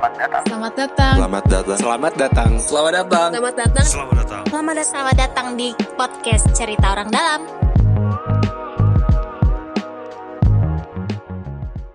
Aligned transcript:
Selamat 0.00 0.16
datang. 0.16 0.44
Selamat 0.48 0.72
datang. 0.80 1.14
Selamat 1.20 1.44
datang. 1.44 1.76
Selamat 1.76 2.12
datang. 2.16 2.50
Selamat 2.56 2.92
datang. 2.96 3.28
Selamat 3.36 3.52
datang. 3.52 3.84
Selamat 3.84 4.16
datang. 4.16 4.42
Selamat 4.48 4.74
datang. 4.80 4.88
Selamat 4.88 5.16
datang 5.20 5.46
di 5.60 5.68
podcast 5.92 6.44
Cerita 6.56 6.86
Orang 6.96 7.12
Dalam. 7.12 7.40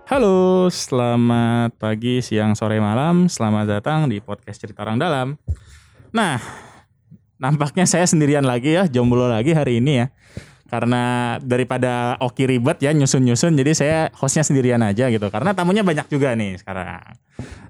Halo, 0.05 0.69
selamat 0.69 1.81
pagi, 1.81 2.21
siang, 2.21 2.53
sore, 2.53 2.77
malam. 2.77 3.25
Selamat 3.25 3.73
datang 3.73 4.05
di 4.05 4.21
podcast 4.21 4.61
Cerita 4.61 4.85
Orang 4.85 5.01
Dalam. 5.01 5.41
Nah, 6.13 6.37
nampaknya 7.41 7.89
saya 7.89 8.05
sendirian 8.05 8.45
lagi 8.45 8.77
ya, 8.77 8.85
jomblo 8.85 9.25
lagi 9.25 9.57
hari 9.57 9.81
ini 9.81 10.05
ya. 10.05 10.13
Karena 10.65 11.37
daripada 11.45 12.17
Oki 12.17 12.49
ribet 12.49 12.81
ya 12.81 12.89
nyusun-nyusun, 12.89 13.53
jadi 13.53 13.71
saya 13.77 13.99
hostnya 14.17 14.41
sendirian 14.41 14.81
aja 14.81 15.13
gitu. 15.13 15.29
Karena 15.29 15.53
tamunya 15.53 15.85
banyak 15.85 16.09
juga 16.09 16.33
nih 16.33 16.57
sekarang. 16.57 17.21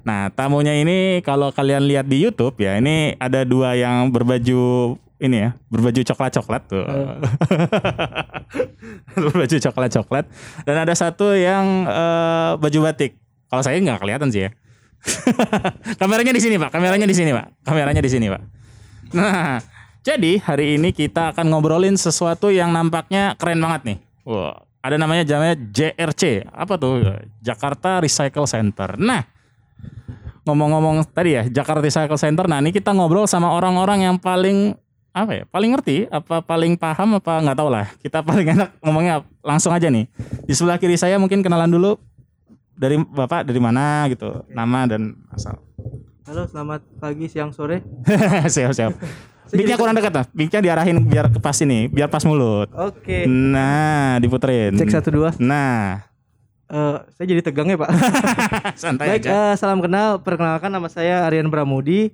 Nah, 0.08 0.31
tamunya 0.31 0.80
ini 0.80 1.20
kalau 1.20 1.52
kalian 1.52 1.84
lihat 1.84 2.08
di 2.08 2.23
YouTube 2.23 2.55
ya, 2.63 2.80
ini 2.80 3.20
ada 3.20 3.44
dua 3.44 3.76
yang 3.76 4.16
berbaju 4.16 4.95
ini 5.20 5.38
ya, 5.44 5.50
berbaju 5.67 6.02
coklat-coklat 6.08 6.63
tuh. 6.72 6.88
berbaju 9.27 9.55
coklat-coklat. 9.59 10.25
Dan 10.64 10.75
ada 10.80 10.94
satu 10.95 11.36
yang 11.36 11.84
eh, 11.88 12.52
baju 12.55 12.80
batik. 12.88 13.20
Kalau 13.52 13.64
saya 13.64 13.75
nggak 13.75 14.00
kelihatan 14.00 14.31
sih 14.31 14.48
ya. 14.48 14.50
kameranya 16.02 16.34
di 16.34 16.41
sini 16.41 16.55
pak, 16.58 16.72
kameranya 16.73 17.05
di 17.05 17.16
sini 17.16 17.31
pak, 17.36 17.45
kameranya 17.62 18.02
di 18.02 18.09
sini 18.09 18.27
pak. 18.31 18.41
Nah, 19.14 19.62
jadi 20.05 20.38
hari 20.38 20.77
ini 20.77 20.94
kita 20.94 21.34
akan 21.34 21.50
ngobrolin 21.50 21.98
sesuatu 21.98 22.54
yang 22.54 22.70
nampaknya 22.70 23.34
keren 23.41 23.58
banget 23.58 23.82
nih. 23.90 23.98
Wah, 24.22 24.62
ada 24.86 25.02
namanya 25.02 25.26
jamnya 25.26 25.58
JRC. 25.58 26.45
Apa 26.45 26.78
tuh? 26.78 27.02
Jakarta 27.41 27.98
Recycle 27.98 28.45
Center. 28.45 29.02
Nah, 29.02 29.26
ngomong-ngomong 30.45 31.09
tadi 31.09 31.34
ya 31.34 31.50
Jakarta 31.50 31.81
Recycle 31.81 32.22
Center. 32.22 32.45
Nah, 32.45 32.62
ini 32.62 32.70
kita 32.70 32.94
ngobrol 32.94 33.25
sama 33.25 33.50
orang-orang 33.50 34.06
yang 34.06 34.22
paling 34.22 34.78
apa 35.09 35.42
ya? 35.42 35.44
Paling 35.50 35.73
ngerti, 35.73 36.06
apa 36.14 36.45
paling 36.45 36.78
paham 36.78 37.17
apa 37.17 37.42
nggak 37.42 37.58
tahu 37.58 37.69
lah. 37.73 37.90
Kita 37.97 38.22
paling 38.22 38.45
enak 38.45 38.78
ngomongnya 38.86 39.25
langsung 39.42 39.73
aja 39.73 39.90
nih. 39.90 40.06
Di 40.45 40.53
sebelah 40.53 40.78
kiri 40.78 41.02
saya 41.02 41.17
mungkin 41.17 41.42
kenalan 41.42 41.73
dulu 41.73 41.97
dari 42.78 43.02
Bapak 43.02 43.50
dari 43.50 43.58
mana 43.58 44.06
gitu, 44.14 44.45
nama 44.53 44.86
dan 44.86 45.17
asal. 45.34 45.58
Halo, 46.30 46.45
selamat 46.45 46.86
pagi, 47.02 47.25
siang, 47.25 47.50
sore. 47.50 47.81
siap 48.53 48.69
siap. 48.69 48.94
Mic-nya 49.56 49.75
kurang 49.75 49.95
dekat 49.95 50.14
lah. 50.14 50.25
Mic-nya 50.31 50.59
diarahin 50.61 50.98
biar 51.02 51.28
ke 51.28 51.39
pas 51.39 51.56
ini, 51.58 51.88
biar 51.88 52.08
pas 52.08 52.22
mulut. 52.22 52.67
Oke. 52.72 53.23
Nah, 53.25 54.20
diputerin. 54.20 54.75
Cek 54.75 54.92
satu 54.92 55.09
dua. 55.12 55.31
Nah, 55.38 56.03
Eh, 56.66 56.97
saya 57.14 57.30
jadi 57.30 57.45
tegang 57.45 57.70
ya 57.70 57.78
Pak. 57.78 57.89
santai 58.81 59.06
Baik, 59.06 59.22
aja. 59.22 59.30
eh, 59.30 59.53
salam 59.53 59.78
kenal. 59.80 60.17
Perkenalkan 60.17 60.73
nama 60.73 60.89
saya 60.89 61.22
Aryan 61.22 61.45
Bramudi 61.45 62.09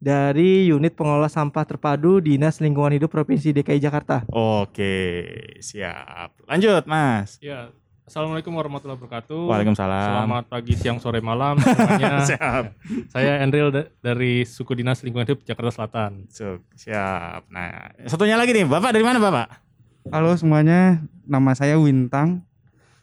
dari 0.00 0.64
Unit 0.66 0.96
Pengelola 0.96 1.28
Sampah 1.28 1.60
Terpadu 1.62 2.16
Dinas 2.18 2.56
Lingkungan 2.56 2.96
Hidup 2.96 3.12
Provinsi 3.12 3.52
DKI 3.52 3.76
Jakarta. 3.78 4.24
Oke, 4.32 5.28
siap. 5.60 6.32
Lanjut, 6.48 6.88
Mas. 6.88 7.36
Ya, 7.38 7.68
Assalamualaikum 8.12 8.52
warahmatullahi 8.52 9.00
wabarakatuh. 9.00 9.40
Waalaikumsalam. 9.48 10.04
Selamat 10.04 10.44
pagi, 10.52 10.76
siang, 10.76 11.00
sore, 11.00 11.24
malam 11.24 11.56
semuanya. 11.64 12.20
siap. 12.28 12.76
Saya 13.08 13.40
Enril 13.40 13.72
da- 13.72 13.88
dari 14.04 14.44
suku 14.44 14.76
dinas 14.76 15.00
lingkungan 15.00 15.24
hidup 15.24 15.40
Jakarta 15.48 15.72
Selatan. 15.72 16.28
Cuk, 16.28 16.60
siap. 16.76 17.48
Nah, 17.48 17.88
satunya 18.04 18.36
lagi 18.36 18.52
nih, 18.52 18.68
Bapak 18.68 18.92
dari 18.92 19.00
mana, 19.00 19.16
Bapak? 19.16 19.64
Halo 20.12 20.36
semuanya, 20.36 21.00
nama 21.24 21.56
saya 21.56 21.80
Wintang, 21.80 22.44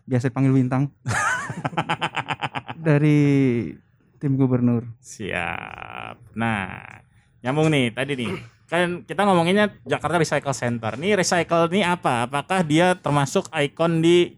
biasa 0.05 0.29
dipanggil 0.29 0.53
Wintang. 0.53 0.93
Dari 2.77 3.17
tim 4.21 4.37
gubernur. 4.37 4.85
Siap. 5.01 6.37
Nah, 6.37 6.85
nyambung 7.41 7.73
nih 7.73 7.97
tadi 7.97 8.13
nih. 8.13 8.29
Kan 8.69 9.01
kita 9.09 9.25
ngomonginnya 9.25 9.73
Jakarta 9.89 10.21
Recycle 10.21 10.53
Center. 10.53 10.93
Nih 11.01 11.17
recycle 11.17 11.65
nih 11.73 11.97
apa? 11.97 12.29
Apakah 12.29 12.61
dia 12.61 12.93
termasuk 12.93 13.49
ikon 13.49 14.05
di 14.05 14.37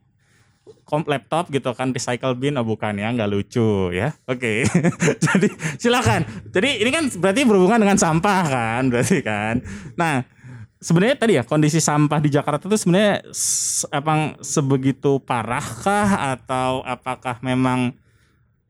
laptop 1.07 1.47
gitu 1.47 1.71
kan 1.71 1.95
recycle 1.95 2.35
bin. 2.35 2.59
Oh 2.59 2.65
bukan 2.67 2.99
ya 2.99 3.07
nggak 3.11 3.31
lucu 3.31 3.95
ya. 3.95 4.11
Oke. 4.27 4.67
Jadi 5.25 5.47
silakan. 5.79 6.27
Jadi 6.51 6.83
ini 6.83 6.91
kan 6.91 7.07
berarti 7.15 7.41
berhubungan 7.47 7.79
dengan 7.79 7.97
sampah 7.97 8.43
kan 8.47 8.83
berarti 8.91 9.23
kan. 9.23 9.63
Nah 9.95 10.27
sebenarnya 10.81 11.15
tadi 11.15 11.33
ya 11.39 11.43
kondisi 11.47 11.79
sampah 11.79 12.19
di 12.19 12.29
Jakarta 12.33 12.67
itu 12.67 12.75
sebenarnya 12.75 13.23
emang 13.93 14.35
sebegitu 14.41 15.21
parahkah 15.23 16.35
atau 16.35 16.81
apakah 16.83 17.39
memang 17.39 17.95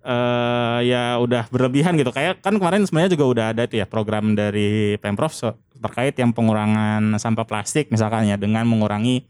eh 0.01 0.80
ya 0.85 1.18
udah 1.18 1.50
berlebihan 1.50 1.97
gitu? 1.97 2.13
Kayak 2.13 2.41
kan 2.41 2.57
kemarin 2.57 2.85
sebenarnya 2.85 3.18
juga 3.18 3.25
udah 3.25 3.46
ada 3.53 3.62
itu 3.66 3.81
ya 3.81 3.85
program 3.90 4.34
dari 4.38 4.97
pemprov 5.01 5.34
terkait 5.81 6.13
yang 6.22 6.30
pengurangan 6.30 7.18
sampah 7.18 7.46
plastik 7.50 7.90
misalkan 7.90 8.30
ya 8.30 8.38
dengan 8.38 8.69
mengurangi 8.69 9.25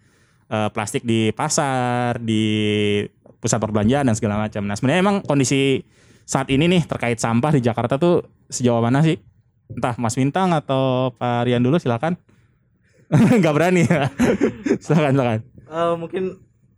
eh, 0.52 0.70
plastik 0.76 1.08
di 1.08 1.32
pasar 1.32 2.20
di 2.20 2.44
pusat 3.42 3.58
perbelanjaan 3.58 4.06
dan 4.06 4.16
segala 4.20 4.38
macam. 4.38 4.68
Nah 4.68 4.76
sebenarnya 4.76 5.02
emang 5.02 5.18
kondisi 5.24 5.82
saat 6.28 6.52
ini 6.52 6.68
nih 6.70 6.86
terkait 6.86 7.18
sampah 7.18 7.56
di 7.56 7.62
Jakarta 7.64 7.98
tuh 7.98 8.22
sejauh 8.52 8.84
mana 8.84 9.02
sih? 9.02 9.18
Entah 9.72 9.96
Mas 9.98 10.14
Bintang 10.20 10.52
atau 10.52 11.16
Pak 11.16 11.48
Rian 11.48 11.64
dulu 11.64 11.80
silakan. 11.80 12.20
Nggak 13.40 13.54
berani 13.56 13.88
ya. 13.88 14.12
silakan 14.84 15.12
silakan. 15.16 15.40
Eh, 15.72 15.94
mungkin 15.98 16.24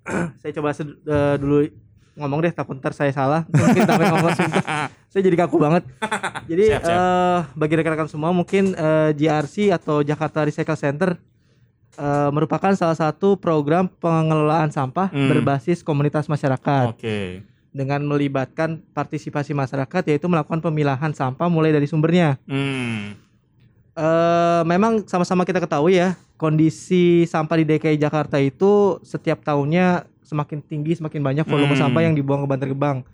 saya 0.39 0.51
coba 0.55 0.71
eh, 0.77 1.35
dulu 1.41 1.57
ngomong 2.13 2.45
deh 2.45 2.53
takut 2.53 2.77
ntar 2.77 2.93
saya 2.93 3.09
salah 3.09 3.41
mungkin 3.49 3.89
ngomong 3.89 4.37
saya 5.11 5.21
jadi 5.25 5.33
kaku 5.33 5.57
banget 5.57 5.81
jadi 6.45 6.77
Siap, 6.77 6.81
siap. 6.85 6.93
eh, 6.93 7.39
bagi 7.57 7.73
rekan-rekan 7.73 8.05
semua 8.05 8.29
mungkin 8.29 8.77
eh, 8.77 9.17
GRC 9.17 9.73
atau 9.73 10.05
Jakarta 10.05 10.45
Recycle 10.45 10.77
Center 10.77 11.17
eh, 11.93 12.29
merupakan 12.29 12.73
salah 12.73 12.93
satu 12.93 13.35
program 13.35 13.85
pengelolaan 13.87 14.69
sampah 14.69 15.09
Hmm. 15.09 15.29
berbasis 15.29 15.81
komunitas 15.81 16.25
masyarakat 16.25 16.91
Oke. 16.91 17.43
dengan 17.69 18.01
melibatkan 18.01 18.81
partisipasi 18.91 19.51
masyarakat 19.51 20.01
yaitu 20.07 20.25
melakukan 20.25 20.59
pemilahan 20.59 21.09
sampah 21.11 21.47
mulai 21.47 21.69
dari 21.69 21.85
sumbernya 21.85 22.37
Hmm. 22.45 23.17
eh 23.93 24.61
memang 24.63 25.05
sama-sama 25.05 25.43
kita 25.43 25.57
ketahui 25.57 25.95
ya 25.95 26.17
kondisi 26.35 27.23
sampah 27.23 27.55
di 27.55 27.65
DKI 27.67 27.95
Jakarta 27.95 28.35
itu 28.35 28.97
setiap 29.01 29.41
tahunnya 29.41 30.03
semakin 30.23 30.59
tinggi 30.59 30.97
semakin 30.97 31.21
banyak 31.21 31.45
volume 31.45 31.71
Hmm. 31.71 31.81
sampah 31.87 32.01
yang 32.01 32.13
dibuang 32.13 32.41
ke 32.41 32.49
Bantar 32.49 32.67
Gebang. 32.67 33.05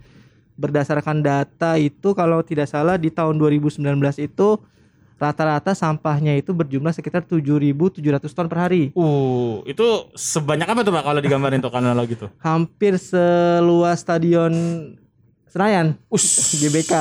Berdasarkan 0.55 1.19
data 1.19 1.75
itu 1.75 2.11
kalau 2.11 2.39
tidak 2.41 2.67
salah 2.67 2.95
di 2.95 3.07
tahun 3.07 3.35
2019 3.35 3.79
itu 4.19 4.59
rata-rata 5.19 5.75
sampahnya 5.75 6.33
itu 6.39 6.55
berjumlah 6.55 6.95
sekitar 6.95 7.27
7.700 7.27 8.23
ton 8.31 8.47
per 8.47 8.59
hari. 8.63 8.95
Uh, 8.95 9.59
itu 9.67 9.83
sebanyak 10.15 10.65
apa 10.65 10.81
tuh 10.87 10.95
Pak 10.95 11.03
kalau 11.03 11.19
digambarin 11.19 11.59
tuh 11.59 11.69
kanal 11.69 11.99
gitu? 12.07 12.31
Hampir 12.39 12.95
seluas 12.95 13.99
stadion 13.99 14.55
Senayan 15.51 15.99
GBK. 16.09 16.93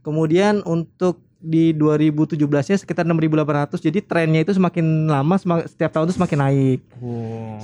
Kemudian 0.00 0.64
untuk 0.64 1.20
di 1.40 1.72
2017-nya 1.72 2.76
sekitar 2.76 3.08
6.800. 3.08 3.80
Jadi 3.80 3.98
trennya 4.04 4.40
itu 4.44 4.52
semakin 4.52 5.08
lama 5.08 5.36
setiap 5.64 5.90
tahun 5.90 6.08
itu 6.08 6.16
semakin 6.20 6.38
naik. 6.40 6.80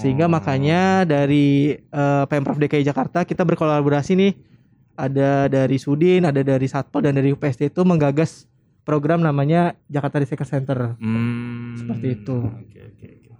Sehingga 0.01 0.27
makanya 0.27 1.05
dari 1.05 1.77
eh, 1.77 2.25
Pemprov 2.27 2.57
DKI 2.57 2.83
Jakarta 2.83 3.23
kita 3.23 3.45
berkolaborasi 3.45 4.17
nih 4.17 4.33
ada 4.97 5.47
dari 5.47 5.77
Sudin, 5.77 6.25
ada 6.25 6.41
dari 6.41 6.65
Satpol 6.67 7.05
dan 7.05 7.21
dari 7.21 7.31
UPST 7.37 7.69
itu 7.69 7.85
menggagas 7.85 8.49
program 8.87 9.19
namanya 9.19 9.75
Jakarta 9.91 10.23
Recycle 10.23 10.47
Center. 10.47 10.95
Hmm. 11.03 11.75
Seperti 11.75 12.23
itu. 12.23 12.39
Oke, 12.39 12.81
oke, 12.87 13.07
oke. 13.19 13.31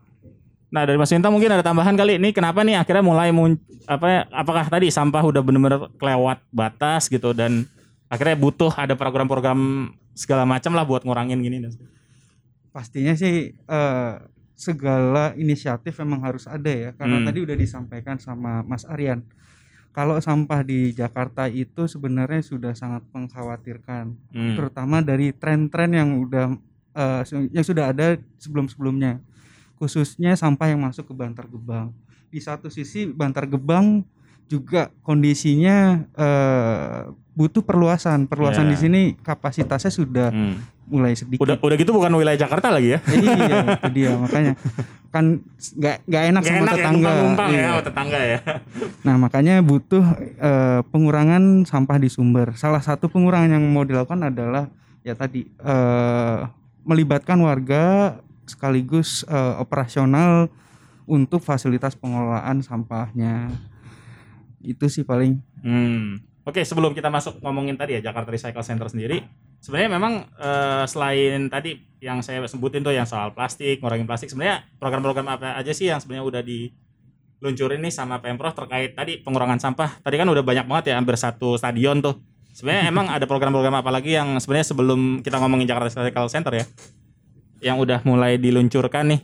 Nah 0.67 0.83
dari 0.83 0.99
Mas 0.99 1.15
Minta 1.15 1.31
mungkin 1.31 1.55
ada 1.55 1.63
tambahan 1.63 1.95
kali 1.95 2.19
ini 2.19 2.35
kenapa 2.35 2.67
nih 2.67 2.75
akhirnya 2.75 3.07
mulai 3.07 3.31
mun, 3.31 3.55
apa 3.87 4.07
ya, 4.11 4.21
apakah 4.35 4.67
tadi 4.67 4.91
sampah 4.91 5.23
udah 5.23 5.41
bener-bener 5.41 5.87
kelewat 5.97 6.43
batas 6.51 7.07
gitu 7.07 7.31
dan 7.31 7.65
akhirnya 8.11 8.35
butuh 8.35 8.75
ada 8.75 8.99
program-program 8.99 9.89
segala 10.13 10.43
macam 10.43 10.75
lah 10.75 10.83
buat 10.83 11.07
ngurangin 11.07 11.39
gini 11.39 11.63
dan 11.63 11.73
Pastinya 12.75 13.15
sih 13.17 13.55
eh, 13.57 14.13
segala 14.53 15.33
inisiatif 15.39 15.97
memang 16.03 16.21
harus 16.27 16.45
ada 16.45 16.69
ya, 16.69 16.91
karena 16.93 17.23
Hmm. 17.23 17.27
tadi 17.31 17.39
udah 17.47 17.57
disampaikan 17.57 18.17
sama 18.21 18.61
Mas 18.67 18.85
Aryan. 18.85 19.23
Kalau 19.97 20.21
sampah 20.21 20.61
di 20.61 20.93
Jakarta 20.93 21.49
itu 21.49 21.89
sebenarnya 21.89 22.45
sudah 22.45 22.77
sangat 22.77 23.01
mengkhawatirkan, 23.11 24.13
Hmm. 24.29 24.53
terutama 24.53 25.01
dari 25.01 25.33
tren-tren 25.33 25.89
yang 25.91 26.21
udah 26.21 26.53
su- 27.23 27.49
yang 27.49 27.61
sudah 27.63 27.91
ada 27.91 28.17
sebelum-sebelumnya, 28.37 29.25
khususnya 29.75 30.33
sampah 30.33 30.69
yang 30.69 30.81
masuk 30.81 31.09
ke 31.09 31.15
Bantar 31.15 31.45
Gebang. 31.47 31.97
Di 32.29 32.37
satu 32.39 32.69
sisi 32.69 33.09
Bantar 33.09 33.45
Gebang 33.47 34.05
juga 34.47 34.93
kondisinya 35.01 36.05
eh, 36.13 37.01
butuh 37.33 37.61
perluasan. 37.61 38.25
Perluasan 38.25 38.69
Ya. 38.69 38.73
di 38.73 38.79
sini 38.79 39.01
kapasitasnya 39.19 39.89
sudah 39.91 40.29
Hmm. 40.29 40.57
mulai 40.87 41.13
sedikit. 41.13 41.41
Udah 41.41 41.57
udah 41.57 41.73
gitu 41.75 41.91
bukan 41.91 42.13
wilayah 42.15 42.37
Jakarta 42.39 42.69
lagi 42.69 42.95
ya? 42.95 43.01
iya, 43.09 43.75
itu 43.75 43.89
dia 43.93 44.11
makanya. 44.15 44.53
kan 45.17 45.41
nggak 45.73 45.97
nggak 46.05 46.23
enak 46.27 46.43
Gak 46.43 46.47
sama 46.47 46.61
enak 46.61 46.69
ya 46.69 46.77
tetangga. 46.77 47.09
ya 47.09 47.25
Iya. 47.49 47.65
sama 47.67 47.83
tetangga 47.83 48.21
ya. 48.21 48.39
Nah 49.01 49.15
makanya 49.17 49.55
butuh 49.61 50.05
eh, 50.37 50.81
pengurangan 50.87 51.43
sampah 51.65 51.97
di 51.97 52.07
sumber. 52.07 52.53
Salah 52.55 52.81
satu 52.81 53.09
pengurangan 53.09 53.49
yang 53.51 53.65
mau 53.67 53.83
dilakukan 53.83 54.21
adalah 54.23 54.69
ya 55.01 55.13
tadi 55.13 55.49
eh, 55.49 56.39
melibatkan 56.83 57.41
warga 57.41 58.17
sekaligus 58.45 59.25
eh, 59.25 59.55
operasional 59.57 60.53
untuk 61.05 61.41
fasilitas 61.41 61.95
pengelolaan 61.95 62.61
sampahnya. 62.61 63.49
Itu 64.59 64.87
sih 64.87 65.03
paling. 65.03 65.39
Hmm. 65.61 66.19
Oke, 66.43 66.63
sebelum 66.63 66.93
kita 66.93 67.07
masuk 67.07 67.39
ngomongin 67.41 67.75
tadi 67.75 67.95
ya 67.95 68.05
Jakarta 68.05 68.31
Recycle 68.31 68.63
Center 68.63 68.87
sendiri, 68.87 69.23
sebenarnya 69.67 69.91
memang 69.99 70.13
eh, 70.39 70.85
selain 70.87 71.51
tadi 71.51 71.75
yang 71.99 72.23
saya 72.23 72.47
sebutin 72.47 72.87
tuh 72.87 72.95
yang 72.95 73.03
soal 73.03 73.35
plastik, 73.35 73.83
ngurangin 73.83 74.07
plastik, 74.07 74.31
sebenarnya 74.31 74.63
program-program 74.79 75.27
apa 75.27 75.59
aja 75.59 75.75
sih 75.75 75.91
yang 75.91 75.99
sebenarnya 75.99 76.23
udah 76.23 76.43
diluncurin 76.47 77.83
nih 77.83 77.91
sama 77.91 78.23
Pemprov 78.23 78.55
terkait 78.55 78.95
tadi 78.95 79.19
pengurangan 79.19 79.59
sampah? 79.59 79.99
Tadi 80.07 80.15
kan 80.15 80.31
udah 80.31 80.47
banyak 80.47 80.71
banget 80.71 80.95
ya, 80.95 81.03
hampir 81.03 81.19
satu 81.19 81.59
stadion 81.59 81.99
tuh. 81.99 82.15
Sebenarnya 82.55 82.87
emang 82.95 83.11
ada 83.11 83.27
program-program 83.27 83.83
apa 83.83 83.91
lagi 83.91 84.15
yang 84.15 84.39
sebenarnya 84.39 84.71
sebelum 84.71 85.27
kita 85.27 85.43
ngomongin 85.43 85.67
Jakarta 85.67 85.91
Recycle 85.91 86.31
Center 86.31 86.53
ya, 86.55 86.65
yang 87.59 87.83
udah 87.83 88.07
mulai 88.07 88.39
diluncurkan 88.39 89.19
nih? 89.19 89.21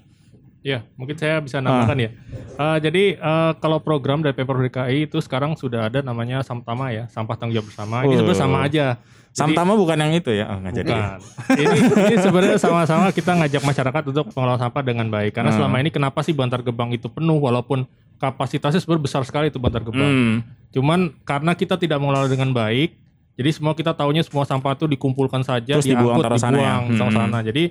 Ya, 0.63 0.87
mungkin 0.95 1.15
saya 1.15 1.39
bisa 1.39 1.59
nambahkan 1.59 1.99
ya. 1.99 2.11
Eh, 2.53 2.79
jadi 2.81 3.05
eh, 3.15 3.53
kalau 3.59 3.79
program 3.79 4.23
dari 4.23 4.31
Pemprov 4.33 4.63
DKI 4.63 5.07
itu 5.07 5.19
sekarang 5.19 5.53
sudah 5.53 5.87
ada 5.87 6.01
namanya 6.01 6.39
Samtama 6.41 6.89
ya, 6.89 7.07
sampah 7.07 7.35
tanggung 7.35 7.59
jawab 7.59 7.67
bersama. 7.67 7.97
Ini 8.01 8.09
Oh. 8.09 8.19
sebenarnya 8.21 8.39
sama 8.39 8.59
aja. 8.63 8.87
Jadi- 8.95 9.33
Samtama 9.33 9.73
bukan 9.75 9.97
yang 9.97 10.13
itu 10.13 10.31
ya? 10.31 10.47
Oh. 10.47 10.61
Bukan. 10.61 11.19
ini, 11.57 11.77
ini 11.83 12.17
sebenarnya 12.17 12.57
sama-sama 12.57 13.09
kita 13.11 13.33
ngajak 13.35 13.63
masyarakat 13.63 14.03
untuk 14.07 14.25
pengelola 14.31 14.55
sampah 14.57 14.83
dengan 14.83 15.09
baik. 15.09 15.33
Karena 15.33 15.51
Hmm. 15.51 15.59
selama 15.59 15.77
ini 15.79 15.89
kenapa 15.89 16.21
sih 16.21 16.31
Bantar 16.31 16.61
Gebang 16.61 16.93
itu 16.93 17.09
penuh 17.09 17.41
walaupun 17.41 17.89
kapasitasnya 18.17 18.79
sebenarnya 18.79 19.03
besar 19.03 19.23
sekali 19.25 19.49
itu 19.49 19.59
Bantar 19.59 19.83
Gebang. 19.83 20.05
Hmm. 20.05 20.35
Cuman 20.71 21.01
karena 21.23 21.53
kita 21.53 21.75
tidak 21.75 21.99
mengelola 21.99 22.29
dengan 22.29 22.53
baik, 22.53 22.95
jadi 23.35 23.51
semua 23.51 23.73
kita 23.73 23.91
taunya 23.91 24.21
semua 24.21 24.45
sampah 24.45 24.73
itu 24.73 24.87
dikumpulkan 24.87 25.43
saja, 25.43 25.75
Terus 25.75 25.89
dibuang 25.89 26.15
diangkut, 26.15 26.25
taruh 26.25 26.39
sana 26.39 26.55
ya? 26.55 26.75
dibuang 26.85 27.11
Hmm. 27.11 27.17
sana. 27.19 27.39
Jadi 27.43 27.63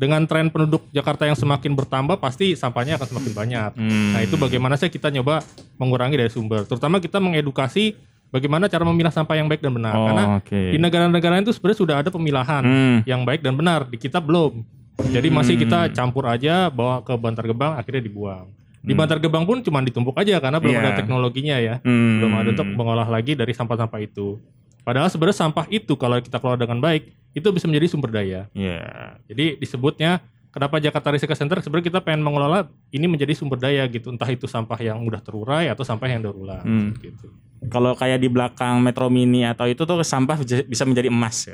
dengan 0.00 0.24
tren 0.24 0.48
penduduk 0.48 0.88
Jakarta 0.88 1.28
yang 1.28 1.36
semakin 1.36 1.76
bertambah, 1.76 2.16
pasti 2.16 2.56
sampahnya 2.56 2.96
akan 2.96 3.04
semakin 3.06 3.32
banyak. 3.36 3.70
Hmm. 3.76 4.16
Nah 4.16 4.24
itu 4.24 4.40
bagaimana 4.40 4.80
sih 4.80 4.88
kita 4.88 5.12
nyoba 5.12 5.44
mengurangi 5.76 6.16
dari 6.16 6.32
sumber. 6.32 6.64
Terutama 6.64 7.04
kita 7.04 7.20
mengedukasi 7.20 7.92
bagaimana 8.32 8.64
cara 8.64 8.88
memilah 8.88 9.12
sampah 9.12 9.36
yang 9.36 9.44
baik 9.44 9.60
dan 9.60 9.76
benar. 9.76 9.92
Oh, 9.92 10.08
Karena 10.08 10.24
oke. 10.40 10.56
di 10.72 10.80
negara-negara 10.80 11.44
itu 11.44 11.52
sebenarnya 11.52 11.78
sudah 11.78 11.96
ada 12.00 12.08
pemilahan 12.08 12.62
Hmm. 12.64 12.98
yang 13.04 13.28
baik 13.28 13.44
dan 13.44 13.52
benar. 13.52 13.84
Di 13.84 14.00
kita 14.00 14.24
belum. 14.24 14.64
Jadi 15.00 15.28
masih 15.28 15.60
kita 15.60 15.92
campur 15.92 16.24
aja 16.24 16.72
bawa 16.72 17.04
ke 17.04 17.12
Bantar 17.20 17.44
Gebang 17.44 17.76
akhirnya 17.76 18.00
dibuang. 18.00 18.48
Di 18.80 18.96
Bantar 18.96 19.20
Gebang 19.20 19.44
pun 19.44 19.60
cuma 19.60 19.84
ditumpuk 19.84 20.16
aja 20.16 20.40
karena 20.40 20.56
belum 20.56 20.72
Iya. 20.72 20.80
ada 20.80 20.90
teknologinya 20.96 21.56
ya. 21.60 21.74
Hmm. 21.84 22.24
Belum 22.24 22.32
ada 22.32 22.48
untuk 22.50 22.68
mengolah 22.72 23.04
lagi 23.04 23.36
dari 23.36 23.52
sampah-sampah 23.52 24.00
itu. 24.00 24.40
Padahal 24.80 25.12
sebenarnya 25.12 25.44
sampah 25.44 25.68
itu 25.68 25.92
kalau 25.92 26.16
kita 26.16 26.40
kelola 26.40 26.56
dengan 26.56 26.80
baik 26.80 27.12
itu 27.30 27.46
bisa 27.50 27.66
menjadi 27.70 27.86
sumber 27.86 28.10
daya. 28.10 28.50
Iya. 28.52 29.16
Jadi 29.30 29.58
disebutnya 29.58 30.18
kenapa 30.50 30.82
Jakarta 30.82 31.14
Recycle 31.14 31.38
Center 31.38 31.58
sebenarnya 31.62 31.86
kita 31.94 32.00
pengen 32.02 32.22
mengelola 32.22 32.66
ini 32.90 33.06
menjadi 33.06 33.32
sumber 33.34 33.58
daya 33.58 33.86
gitu. 33.86 34.10
Entah 34.10 34.26
itu 34.26 34.50
sampah 34.50 34.78
yang 34.78 34.98
mudah 34.98 35.22
terurai 35.22 35.70
atau 35.70 35.86
sampah 35.86 36.08
yang 36.10 36.20
daur 36.26 36.36
ulang 36.36 36.62
Hmm. 36.62 36.90
gitu. 36.98 37.30
Kalau 37.68 37.92
kayak 37.92 38.24
di 38.24 38.32
belakang 38.32 38.80
Metro 38.80 39.12
Mini 39.12 39.44
atau 39.44 39.68
itu 39.68 39.84
tuh 39.84 40.00
sampah 40.00 40.40
bisa 40.64 40.84
menjadi 40.88 41.12
emas. 41.12 41.44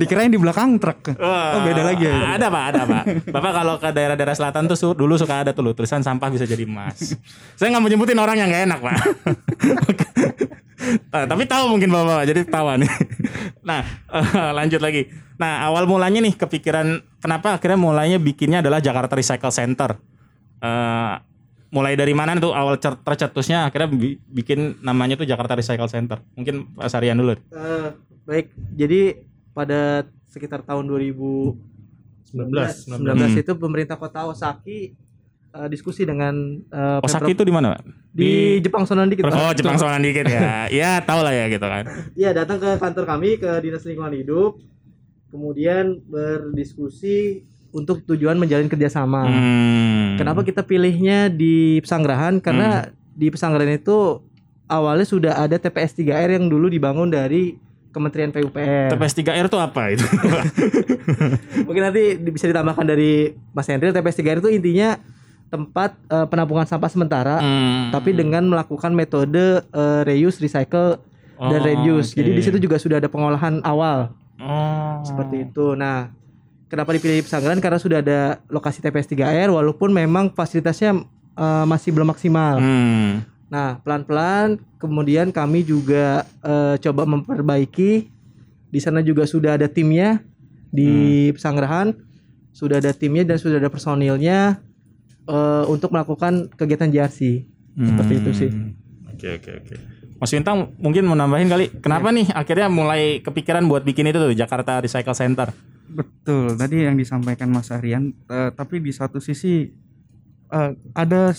Dikirain 0.00 0.32
di 0.32 0.40
belakang 0.40 0.80
truk. 0.80 1.12
Oh 1.20 1.60
beda 1.60 1.82
lagi 1.84 2.08
ya. 2.08 2.40
Ada 2.40 2.48
pak, 2.48 2.64
ada 2.72 2.82
pak. 2.88 3.04
Bapak 3.28 3.52
kalau 3.52 3.74
ke 3.76 3.88
daerah-daerah 3.92 4.32
selatan 4.32 4.64
tuh 4.72 4.96
dulu 4.96 5.20
suka 5.20 5.44
ada 5.44 5.52
tuh 5.52 5.76
tulisan 5.76 6.00
sampah 6.00 6.32
bisa 6.32 6.48
jadi 6.48 6.64
emas. 6.64 7.12
Saya 7.60 7.68
nggak 7.68 7.82
mau 7.84 7.90
nyebutin 7.92 8.16
orang 8.16 8.40
yang 8.40 8.48
nggak 8.48 8.64
enak 8.64 8.80
pak. 8.80 8.96
Nah, 10.88 11.26
tapi 11.26 11.44
tahu 11.44 11.74
mungkin 11.74 11.90
bapak, 11.90 12.22
jadi 12.30 12.46
tahu 12.46 12.80
nih. 12.80 12.92
Nah 13.66 13.82
eh, 14.08 14.50
lanjut 14.56 14.80
lagi. 14.80 15.10
Nah 15.36 15.68
awal 15.68 15.84
mulanya 15.84 16.22
nih 16.24 16.38
kepikiran 16.38 17.02
kenapa 17.20 17.58
akhirnya 17.60 17.76
mulainya 17.76 18.16
bikinnya 18.16 18.64
adalah 18.64 18.80
Jakarta 18.80 19.12
Recycle 19.12 19.52
Center. 19.52 19.98
Eh, 20.62 21.14
mulai 21.68 21.92
dari 21.92 22.12
mana 22.12 22.32
tuh 22.34 22.50
awal 22.50 22.74
tercetusnya 22.78 23.64
akhirnya 23.64 23.88
bi- 23.90 24.16
bikin 24.22 24.80
namanya 24.80 25.14
tuh 25.14 25.24
Jakarta 25.24 25.52
Recycle 25.52 25.86
Center. 25.86 26.18
Mungkin 26.32 26.72
Pak 26.72 26.88
Sarian 26.88 27.14
dulu. 27.14 27.34
Eh, 27.34 27.88
baik, 28.24 28.46
jadi 28.72 29.20
pada 29.50 30.02
sekitar 30.26 30.62
tahun 30.62 30.86
2019 30.86 31.58
19, 32.28 32.84
19 32.86 33.00
Hmm. 33.26 33.36
itu 33.38 33.52
pemerintah 33.54 33.96
kota 33.96 34.24
Osaki 34.26 34.92
eh, 35.48 35.68
diskusi 35.68 36.04
dengan 36.04 36.34
eh, 36.62 37.00
Osaki 37.00 37.24
Pemprov- 37.26 37.34
itu 37.34 37.42
di 37.42 37.50
mana 37.50 37.66
pak? 37.72 37.82
di, 38.08 38.30
Jepang 38.58 38.82
sono 38.82 39.04
dikit. 39.04 39.24
Oh 39.24 39.52
Jepang 39.52 39.76
soalnya 39.76 40.02
dikit 40.02 40.26
ya. 40.26 40.40
Ya 40.80 41.00
tau 41.00 41.20
lah 41.20 41.30
ya 41.30 41.46
gitu 41.46 41.62
kan. 41.62 41.84
Iya, 42.12 42.34
datang 42.34 42.58
ke 42.58 42.76
kantor 42.76 43.04
kami 43.06 43.36
ke 43.36 43.50
Dinas 43.58 43.80
Lingkungan 43.82 44.12
Hidup. 44.14 44.60
Kemudian 45.28 46.00
berdiskusi 46.02 47.44
untuk 47.70 48.00
tujuan 48.04 48.34
menjalin 48.34 48.66
kerjasama. 48.66 49.24
Hmm. 49.24 50.16
Kenapa 50.16 50.40
kita 50.40 50.62
pilihnya 50.62 51.28
di 51.28 51.78
Pesanggerahan? 51.78 52.38
Karena 52.38 52.84
di 53.10 53.28
Pesanggerahan 53.28 53.76
itu 53.76 54.24
awalnya 54.64 55.04
sudah 55.04 55.32
ada 55.36 55.54
TPS 55.54 55.94
3R 55.94 56.34
yang 56.34 56.46
dulu 56.46 56.66
dibangun 56.66 57.08
dari 57.08 57.56
Kementerian 57.88 58.28
PUPR. 58.28 58.88
TPS 58.90 59.14
3R 59.16 59.46
itu 59.46 59.58
apa 59.58 59.82
itu? 59.90 60.04
Mungkin 61.66 61.82
nanti 61.82 62.02
bisa 62.20 62.46
ditambahkan 62.46 62.84
dari 62.84 63.32
Mas 63.50 63.66
Hendri 63.66 63.90
TPS 63.90 64.18
3R 64.18 64.38
itu 64.38 64.50
intinya 64.50 65.00
tempat 65.48 65.96
eh, 66.06 66.26
penampungan 66.26 66.68
sampah 66.68 66.88
sementara 66.88 67.40
Hmm. 67.40 67.88
tapi 67.88 68.12
dengan 68.12 68.44
melakukan 68.44 68.92
metode 68.92 69.64
eh, 69.64 70.00
reuse, 70.04 70.38
recycle 70.38 71.00
dan 71.38 71.60
Oh, 71.60 71.64
reduce. 71.64 72.12
Jadi 72.12 72.30
oke. 72.30 72.36
di 72.36 72.42
situ 72.42 72.58
juga 72.58 72.76
sudah 72.76 72.98
ada 72.98 73.08
pengolahan 73.08 73.62
awal 73.62 74.12
Oh. 74.36 75.00
seperti 75.02 75.48
itu. 75.48 75.72
Nah, 75.72 76.12
kenapa 76.68 76.94
dipilih 76.94 77.24
Pesanggerahan? 77.24 77.58
Karena 77.58 77.80
sudah 77.80 77.98
ada 78.04 78.20
lokasi 78.52 78.84
TPS 78.84 79.10
3R 79.10 79.50
walaupun 79.50 79.90
memang 79.90 80.30
fasilitasnya 80.32 81.02
eh, 81.34 81.64
masih 81.66 81.90
belum 81.96 82.12
maksimal. 82.12 82.60
Hmm. 82.60 83.24
Nah, 83.48 83.80
pelan-pelan 83.80 84.60
kemudian 84.76 85.32
kami 85.32 85.64
juga 85.64 86.28
eh, 86.44 86.76
coba 86.78 87.08
memperbaiki. 87.08 88.14
Di 88.68 88.80
sana 88.84 89.00
juga 89.00 89.24
sudah 89.24 89.56
ada 89.56 89.64
timnya 89.64 90.20
di 90.68 91.32
Pesanggerahan, 91.32 91.96
sudah 92.52 92.84
ada 92.84 92.92
timnya 92.92 93.24
dan 93.24 93.40
sudah 93.40 93.56
ada 93.56 93.72
personilnya 93.72 94.60
eh, 95.24 95.64
untuk 95.66 95.90
melakukan 95.96 96.52
kegiatan 96.52 96.92
JRC. 96.92 97.48
Seperti 97.78 98.14
itu 98.20 98.30
sih. 98.34 98.50
Hmm. 98.52 98.76
Oke 99.14 99.38
oke 99.38 99.50
oke. 99.64 99.74
Mas 100.18 100.34
Bintang 100.34 100.74
mungkin 100.82 101.06
mau 101.06 101.14
nambahin 101.14 101.46
kali. 101.46 101.70
Kenapa 101.78 102.10
nih 102.10 102.26
akhirnya 102.34 102.66
mulai 102.66 103.22
kepikiran 103.22 103.62
buat 103.70 103.86
bikin 103.86 104.10
itu 104.10 104.18
tuh 104.18 104.34
Jakarta 104.34 104.82
Recycle 104.82 105.14
Center? 105.14 105.54
Betul, 105.88 106.54
tadi 106.54 106.84
yang 106.84 106.94
disampaikan 106.94 107.48
Mas 107.48 107.72
Aryan, 107.72 108.12
eh, 108.28 108.50
tapi 108.52 108.78
di 108.78 108.92
satu 108.92 109.18
sisi 109.18 109.72
eh, 110.48 110.72
ada 110.92 111.32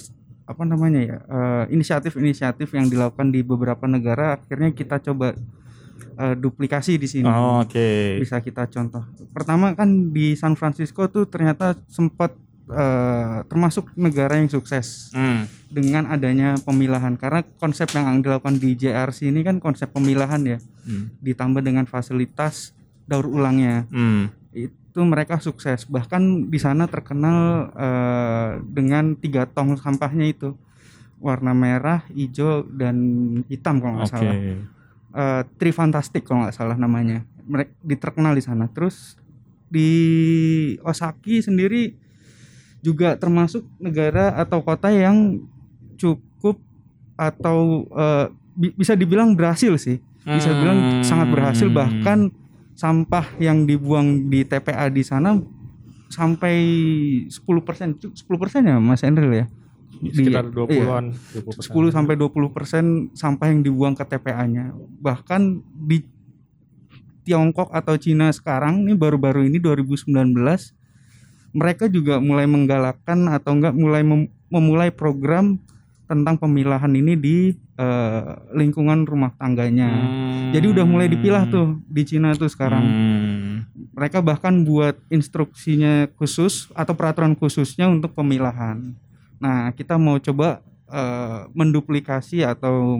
apa 0.44 0.64
namanya 0.66 1.00
ya 1.00 1.18
eh, 1.22 1.64
inisiatif-inisiatif 1.70 2.74
yang 2.74 2.90
dilakukan 2.90 3.30
di 3.30 3.42
beberapa 3.42 3.86
negara, 3.86 4.38
akhirnya 4.38 4.74
kita 4.74 4.98
coba 5.00 5.38
eh, 6.18 6.36
duplikasi 6.36 6.98
di 6.98 7.06
sini. 7.06 7.30
Oh, 7.30 7.62
oke. 7.62 8.18
Bisa 8.18 8.42
kita 8.42 8.66
contoh. 8.66 9.06
Pertama 9.30 9.78
kan 9.78 9.88
di 10.10 10.34
San 10.34 10.58
Francisco 10.58 11.06
tuh 11.06 11.30
ternyata 11.30 11.78
sempat 11.86 12.34
eh, 12.70 13.38
termasuk 13.46 13.94
negara 13.94 14.38
yang 14.38 14.46
sukses 14.46 15.10
Hmm. 15.10 15.46
dengan 15.70 16.06
adanya 16.06 16.54
pemilahan 16.60 17.18
karena 17.18 17.42
konsep 17.58 17.90
yang 17.94 18.22
dilakukan 18.22 18.58
di 18.58 18.74
JRC 18.74 19.30
ini 19.30 19.42
kan 19.42 19.58
konsep 19.58 19.90
pemilahan 19.90 20.42
ya, 20.42 20.58
Hmm. 20.86 21.14
ditambah 21.18 21.62
dengan 21.62 21.86
fasilitas 21.86 22.74
daur 23.06 23.26
ulangnya 23.26 23.90
Hmm. 23.90 24.30
Itu 24.52 25.00
mereka 25.00 25.38
sukses 25.38 25.86
bahkan 25.86 26.20
di 26.50 26.58
sana 26.58 26.90
terkenal 26.90 27.70
eh, 27.72 28.50
dengan 28.66 29.14
tiga 29.14 29.46
tong 29.46 29.78
sampahnya 29.78 30.26
itu 30.26 30.58
warna 31.20 31.52
merah, 31.52 32.08
hijau 32.10 32.64
dan 32.72 32.96
hitam 33.52 33.84
kalau 33.84 34.00
nggak 34.00 34.08
Oke. 34.08 34.16
salah. 34.16 34.38
Eh, 35.10 35.42
Trifantastic 35.60 36.24
kalau 36.24 36.48
nggak 36.48 36.56
salah 36.56 36.80
namanya. 36.80 37.28
Mereka 37.44 37.76
diterkenal 37.84 38.34
di 38.34 38.44
sana. 38.46 38.72
Terus 38.72 39.20
di 39.68 39.90
Osaki 40.82 41.44
sendiri 41.44 41.92
juga 42.80 43.20
termasuk 43.20 43.68
negara 43.78 44.32
atau 44.34 44.64
kota 44.64 44.88
yang 44.90 45.44
cukup 46.00 46.56
atau 47.20 47.84
eh, 47.92 48.26
bi- 48.56 48.74
bisa 48.74 48.96
dibilang 48.96 49.36
berhasil 49.36 49.76
sih. 49.76 50.00
Bisa 50.24 50.56
bilang 50.56 51.04
sangat 51.04 51.28
berhasil 51.30 51.68
Hmm. 51.68 51.76
bahkan 51.76 52.20
sampah 52.80 53.36
yang 53.44 53.68
dibuang 53.68 54.32
di 54.32 54.48
TPA 54.48 54.88
di 54.88 55.04
sana 55.04 55.36
sampai 56.08 56.56
10% 57.28 57.36
cu- 58.00 58.16
10% 58.16 58.72
ya 58.72 58.80
Mas 58.80 59.04
Endril 59.04 59.44
ya? 59.44 59.46
Sekitar 60.00 60.48
iya, 60.48 60.56
20-an, 60.56 61.06
10 61.60 61.92
sampai 61.92 62.16
20% 62.16 63.12
sampah 63.20 63.52
yang 63.52 63.60
dibuang 63.68 64.00
ke 64.00 64.08
TPA-nya 64.08 64.72
bahkan 65.04 65.60
di 65.76 66.08
Tiongkok 67.28 67.68
atau 67.76 68.00
Cina 68.00 68.32
sekarang 68.32 68.88
ini 68.88 68.96
baru-baru 68.96 69.44
ini 69.44 69.60
2019 69.60 70.08
mereka 71.52 71.92
juga 71.92 72.24
mulai 72.24 72.48
menggalakkan 72.48 73.28
atau 73.28 73.60
enggak 73.60 73.76
mulai 73.76 74.08
mem- 74.08 74.32
memulai 74.48 74.88
program 74.88 75.60
tentang 76.08 76.40
pemilahan 76.40 76.96
ini 76.96 77.14
di 77.20 77.54
eh, 77.80 78.32
lingkungan 78.52 79.08
rumah 79.08 79.32
tangganya. 79.40 79.88
Jadi 80.52 80.66
udah 80.68 80.84
mulai 80.84 81.08
dipilah 81.08 81.48
tuh 81.48 81.80
di 81.88 82.04
Cina 82.04 82.36
tuh 82.36 82.52
sekarang. 82.52 82.84
Hmm. 82.84 83.56
Mereka 83.96 84.20
bahkan 84.20 84.68
buat 84.68 85.00
instruksinya 85.08 86.12
khusus 86.20 86.68
atau 86.76 86.92
peraturan 86.92 87.38
khususnya 87.40 87.88
untuk 87.88 88.12
pemilahan. 88.12 88.92
Nah, 89.40 89.72
kita 89.72 89.96
mau 89.96 90.20
coba 90.20 90.60
eh, 90.92 91.42
menduplikasi 91.56 92.44
atau 92.44 93.00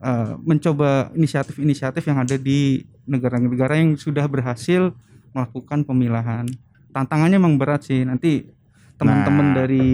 eh, 0.00 0.32
mencoba 0.40 1.12
inisiatif-inisiatif 1.12 2.02
yang 2.08 2.24
ada 2.24 2.40
di 2.40 2.86
negara-negara 3.04 3.76
yang 3.76 3.98
sudah 3.98 4.24
berhasil 4.30 4.94
melakukan 5.34 5.84
pemilahan. 5.84 6.46
Tantangannya 6.92 7.36
memang 7.40 7.58
berat 7.58 7.88
sih. 7.88 8.04
Nanti 8.06 8.46
teman-teman 8.96 9.46
Nah. 9.50 9.56
dari 9.64 9.88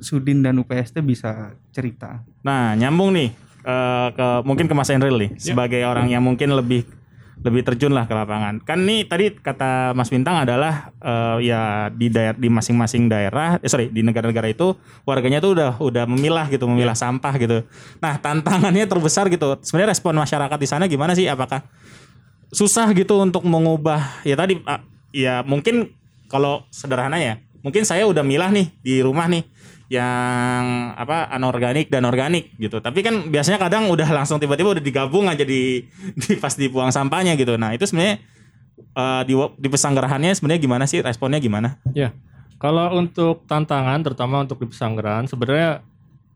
Sudin 0.00 0.42
dan 0.42 0.58
UPST 0.60 1.00
bisa 1.04 1.54
cerita. 1.70 2.22
Nah, 2.42 2.74
nyambung 2.74 3.14
nih 3.14 3.30
eh, 3.64 4.08
ke 4.14 4.28
mungkin 4.46 4.66
ke 4.66 4.74
Mas 4.74 4.90
Enril 4.90 5.16
nih 5.16 5.30
sebagai 5.38 5.82
orang 5.84 6.08
yang 6.08 6.24
mungkin 6.24 6.54
lebih 6.54 6.86
lebih 7.38 7.62
terjun 7.62 7.94
lah 7.94 8.10
ke 8.10 8.14
lapangan. 8.18 8.58
Kan 8.66 8.82
nih 8.82 9.06
tadi 9.06 9.30
kata 9.30 9.94
Mas 9.94 10.10
Bintang 10.10 10.42
adalah 10.42 10.90
eh, 10.98 11.50
ya 11.50 11.86
di 11.94 12.10
daerah 12.10 12.34
di 12.34 12.48
masing-masing 12.50 13.06
daerah, 13.06 13.62
eh, 13.62 13.70
sorry 13.70 13.94
di 13.94 14.02
negara-negara 14.02 14.50
itu 14.50 14.74
warganya 15.06 15.38
tuh 15.38 15.54
udah 15.54 15.78
udah 15.78 16.04
memilah 16.10 16.50
gitu, 16.50 16.66
memilah 16.66 16.98
sampah 16.98 17.34
gitu. 17.38 17.62
Nah, 18.02 18.18
tantangannya 18.18 18.90
terbesar 18.90 19.30
gitu. 19.30 19.54
Sebenarnya 19.62 19.94
respon 19.94 20.18
masyarakat 20.18 20.58
di 20.58 20.68
sana 20.68 20.84
gimana 20.90 21.14
sih? 21.14 21.30
Apakah 21.30 21.62
susah 22.52 22.88
gitu 22.96 23.20
untuk 23.20 23.44
mengubah 23.44 24.24
ya 24.24 24.32
tadi 24.32 24.60
ah, 24.64 24.80
ya 25.12 25.44
mungkin 25.44 25.92
kalau 26.32 26.64
sederhana 26.72 27.20
ya 27.20 27.40
mungkin 27.60 27.84
saya 27.84 28.08
udah 28.08 28.24
milah 28.24 28.48
nih 28.48 28.72
di 28.80 29.04
rumah 29.04 29.28
nih 29.28 29.44
yang 29.88 30.64
apa 30.92 31.32
anorganik 31.32 31.88
dan 31.88 32.04
organik 32.04 32.52
gitu 32.56 32.76
tapi 32.78 33.00
kan 33.00 33.24
biasanya 33.26 33.56
kadang 33.58 33.88
udah 33.88 34.04
langsung 34.06 34.36
tiba-tiba 34.36 34.76
udah 34.76 34.84
digabung 34.84 35.24
aja 35.26 35.42
di, 35.42 35.80
di 36.20 36.36
pas 36.36 36.52
dibuang 36.52 36.92
sampahnya 36.92 37.32
gitu 37.34 37.56
nah 37.56 37.72
itu 37.72 37.88
sebenarnya 37.88 38.20
eh, 38.76 39.22
di 39.24 39.32
di 39.56 39.68
pesanggerahannya 39.68 40.32
sebenarnya 40.32 40.60
gimana 40.60 40.84
sih 40.84 41.00
responnya 41.00 41.38
gimana 41.38 41.80
Ya, 41.96 42.12
kalau 42.58 43.00
untuk 43.00 43.46
tantangan, 43.46 44.02
terutama 44.02 44.42
untuk 44.42 44.58
di 44.58 44.66
pesanggeran, 44.66 45.24
sebenarnya 45.24 45.80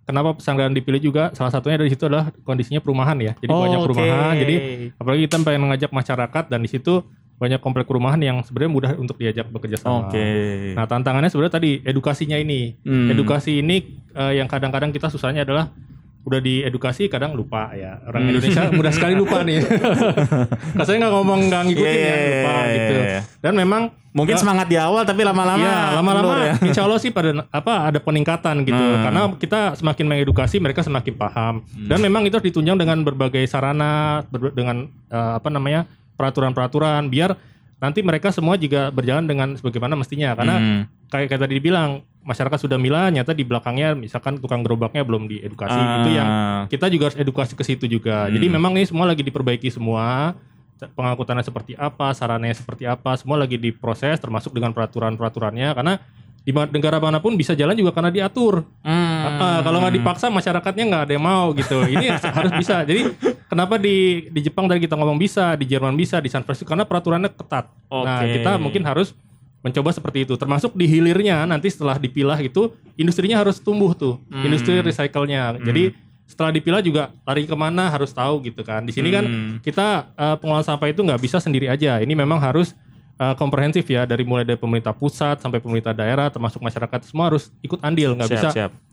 kenapa 0.02 0.32
pesanggeran 0.32 0.72
dipilih 0.72 1.02
juga 1.02 1.28
salah 1.32 1.50
satunya 1.50 1.76
dari 1.76 1.90
situ 1.90 2.06
adalah 2.06 2.30
kondisinya 2.42 2.78
perumahan 2.78 3.18
ya. 3.18 3.34
Jadi 3.36 3.50
banyak 3.50 3.78
Oh, 3.78 3.84
oke. 3.84 3.94
perumahan. 3.94 4.34
Jadi 4.38 4.54
apalagi 4.96 5.20
kita 5.26 5.36
pengen 5.42 5.62
mengajak 5.62 5.90
masyarakat 5.90 6.44
dan 6.46 6.58
di 6.58 6.70
situ 6.70 7.02
banyak 7.42 7.58
komplek 7.58 7.84
perumahan 7.84 8.16
yang 8.16 8.38
sebenarnya 8.40 8.70
mudah 8.70 8.90
untuk 8.96 9.16
diajak 9.16 9.46
bekerja 9.46 9.74
sama. 9.76 10.06
oke 10.06 10.26
Nah 10.72 10.86
tantangannya 10.86 11.26
sebenarnya 11.26 11.54
tadi 11.54 11.82
edukasinya 11.82 12.36
ini. 12.36 12.78
Hmm. 12.80 13.10
Edukasi 13.10 13.58
ini 13.58 13.82
eh, 14.08 14.38
yang 14.38 14.46
kadang-kadang 14.46 14.88
kita 14.88 15.08
susahnya 15.08 15.42
adalah 15.42 15.74
udah 16.22 16.38
diedukasi 16.38 17.10
kadang 17.10 17.34
lupa 17.34 17.74
ya 17.74 17.98
orang 18.04 18.22
Hmm. 18.22 18.30
Indonesia 18.30 18.62
mudah 18.78 18.92
sekali 18.92 19.12
lupa 19.12 19.42
nih. 19.42 19.58
Kalau 20.72 20.86
saya 20.86 20.96
nggak 20.96 21.12
ngomong 21.12 21.40
nggak 21.48 21.62
ngikutin 21.66 21.90
Iya, 21.92 21.98
ya 21.98 22.14
iya, 22.14 22.28
lupa 22.30 22.52
iya, 22.54 22.72
gitu. 22.72 22.94
iya. 22.96 23.20
Dan 23.40 23.52
memang 23.54 23.82
mungkin 24.12 24.36
Ya. 24.36 24.40
semangat 24.40 24.66
di 24.68 24.76
awal 24.76 25.02
tapi 25.02 25.24
lama-lama 25.24 25.58
Iya, 25.58 25.96
lama-lama 25.96 26.34
ya. 26.38 26.54
insya 26.62 26.84
Allah 26.84 27.00
sih 27.00 27.10
pada 27.10 27.42
apa 27.48 27.88
ada 27.88 27.98
peningkatan 27.98 28.62
gitu. 28.62 28.78
Hmm. 28.78 29.02
Karena 29.02 29.20
kita 29.34 29.60
semakin 29.74 30.04
mengedukasi 30.06 30.56
mereka 30.56 30.80
semakin 30.80 31.14
paham. 31.16 31.54
Dan 31.66 31.98
memang 31.98 32.22
itu 32.22 32.32
harus 32.32 32.46
ditunjang 32.46 32.76
dengan 32.76 33.02
berbagai 33.02 33.42
sarana 33.44 34.22
ber- 34.24 34.52
dengan 34.52 34.86
eh, 35.08 35.32
apa 35.34 35.48
namanya 35.48 35.90
peraturan-peraturan 36.22 37.10
biar 37.10 37.34
nanti 37.82 37.98
mereka 38.06 38.30
semua 38.30 38.54
juga 38.54 38.94
berjalan 38.94 39.26
dengan 39.26 39.58
sebagaimana 39.58 39.98
mestinya. 39.98 40.38
Karena 40.38 40.54
Hmm. 40.62 40.82
kayak 41.10 41.34
kayak 41.34 41.42
tadi 41.50 41.58
dibilang 41.58 42.06
masyarakat 42.22 42.54
sudah 42.62 42.78
milah, 42.78 43.10
nyata 43.10 43.34
di 43.34 43.42
belakangnya 43.42 43.98
misalkan 43.98 44.38
tukang 44.38 44.62
gerobaknya 44.62 45.02
belum 45.02 45.26
diedukasi. 45.26 45.74
Ah. 45.74 45.98
Itu 45.98 46.10
yang 46.14 46.28
kita 46.70 46.86
juga 46.86 47.10
harus 47.10 47.18
edukasi 47.18 47.58
ke 47.58 47.66
situ 47.66 47.90
juga. 47.90 48.30
Jadi 48.30 48.46
Hmm. 48.46 48.54
memang 48.54 48.72
ini 48.78 48.86
semua 48.86 49.10
lagi 49.10 49.26
diperbaiki 49.26 49.66
semua. 49.74 50.38
Pengangkutannya 50.82 51.46
seperti 51.46 51.78
apa, 51.78 52.10
sarananya 52.10 52.58
seperti 52.58 52.86
apa, 52.90 53.14
semua 53.14 53.38
lagi 53.38 53.54
diproses 53.54 54.18
termasuk 54.18 54.50
dengan 54.50 54.74
peraturan-peraturannya 54.74 55.78
karena 55.78 55.94
di 56.42 56.50
negara 56.50 56.98
mana 56.98 57.22
pun 57.22 57.38
bisa 57.38 57.54
jalan 57.54 57.78
juga 57.78 57.94
karena 57.94 58.10
diatur. 58.10 58.66
Hmm. 58.82 59.38
Ah, 59.38 59.62
kalau 59.62 59.78
nggak 59.78 59.94
dipaksa 59.94 60.26
masyarakatnya 60.26 60.84
nggak 60.90 61.02
ada 61.06 61.12
yang 61.14 61.22
mau 61.22 61.54
gitu. 61.54 61.86
Ini 61.86 62.18
harus 62.38 62.52
bisa. 62.58 62.82
Jadi 62.82 63.14
kenapa 63.46 63.78
di 63.78 64.26
di 64.26 64.40
Jepang 64.42 64.66
tadi 64.66 64.82
kita 64.82 64.98
ngomong 64.98 65.22
bisa, 65.22 65.54
di 65.54 65.70
Jerman 65.70 65.94
bisa, 65.94 66.18
di 66.18 66.26
San 66.26 66.42
Francisco 66.42 66.66
karena 66.66 66.82
peraturannya 66.82 67.30
ketat. 67.30 67.70
Nah 67.88 68.26
Oke. 68.26 68.42
kita 68.42 68.58
mungkin 68.58 68.82
harus 68.82 69.14
mencoba 69.62 69.94
seperti 69.94 70.26
itu. 70.26 70.34
Termasuk 70.34 70.74
di 70.74 70.90
hilirnya 70.90 71.46
nanti 71.46 71.70
setelah 71.70 71.94
dipilah 71.94 72.42
itu 72.42 72.74
industrinya 72.98 73.38
harus 73.38 73.62
tumbuh 73.62 73.94
tuh, 73.94 74.18
Hmm. 74.26 74.42
industri 74.42 74.82
recycle-nya. 74.82 75.62
Jadi 75.62 75.94
setelah 76.26 76.50
dipilah 76.50 76.82
juga 76.82 77.14
lari 77.22 77.46
ke 77.46 77.54
mana 77.54 77.86
harus 77.86 78.10
tahu 78.10 78.42
gitu 78.42 78.66
kan. 78.66 78.82
Di 78.82 78.90
sini 78.90 79.14
kan 79.14 79.22
Hmm. 79.22 79.52
kita 79.62 80.10
eh, 80.18 80.36
pengolahan 80.42 80.66
sampah 80.66 80.90
itu 80.90 81.06
nggak 81.06 81.22
bisa 81.22 81.38
sendiri 81.38 81.70
aja. 81.70 82.02
Ini 82.02 82.10
memang 82.18 82.42
harus 82.42 82.74
eh, 83.22 83.34
komprehensif 83.34 83.86
ya 83.86 84.02
dari 84.02 84.22
mulai 84.22 84.42
dari 84.42 84.56
pemerintah 84.56 84.90
pusat 84.92 85.38
sampai 85.38 85.58
pemerintah 85.58 85.92
daerah 85.92 86.26
termasuk 86.26 86.58
masyarakat 86.58 87.00
semua 87.04 87.30
harus 87.30 87.54
ikut 87.60 87.78
andil 87.80 88.12
nggak 88.12 88.28
bisa 88.28 88.48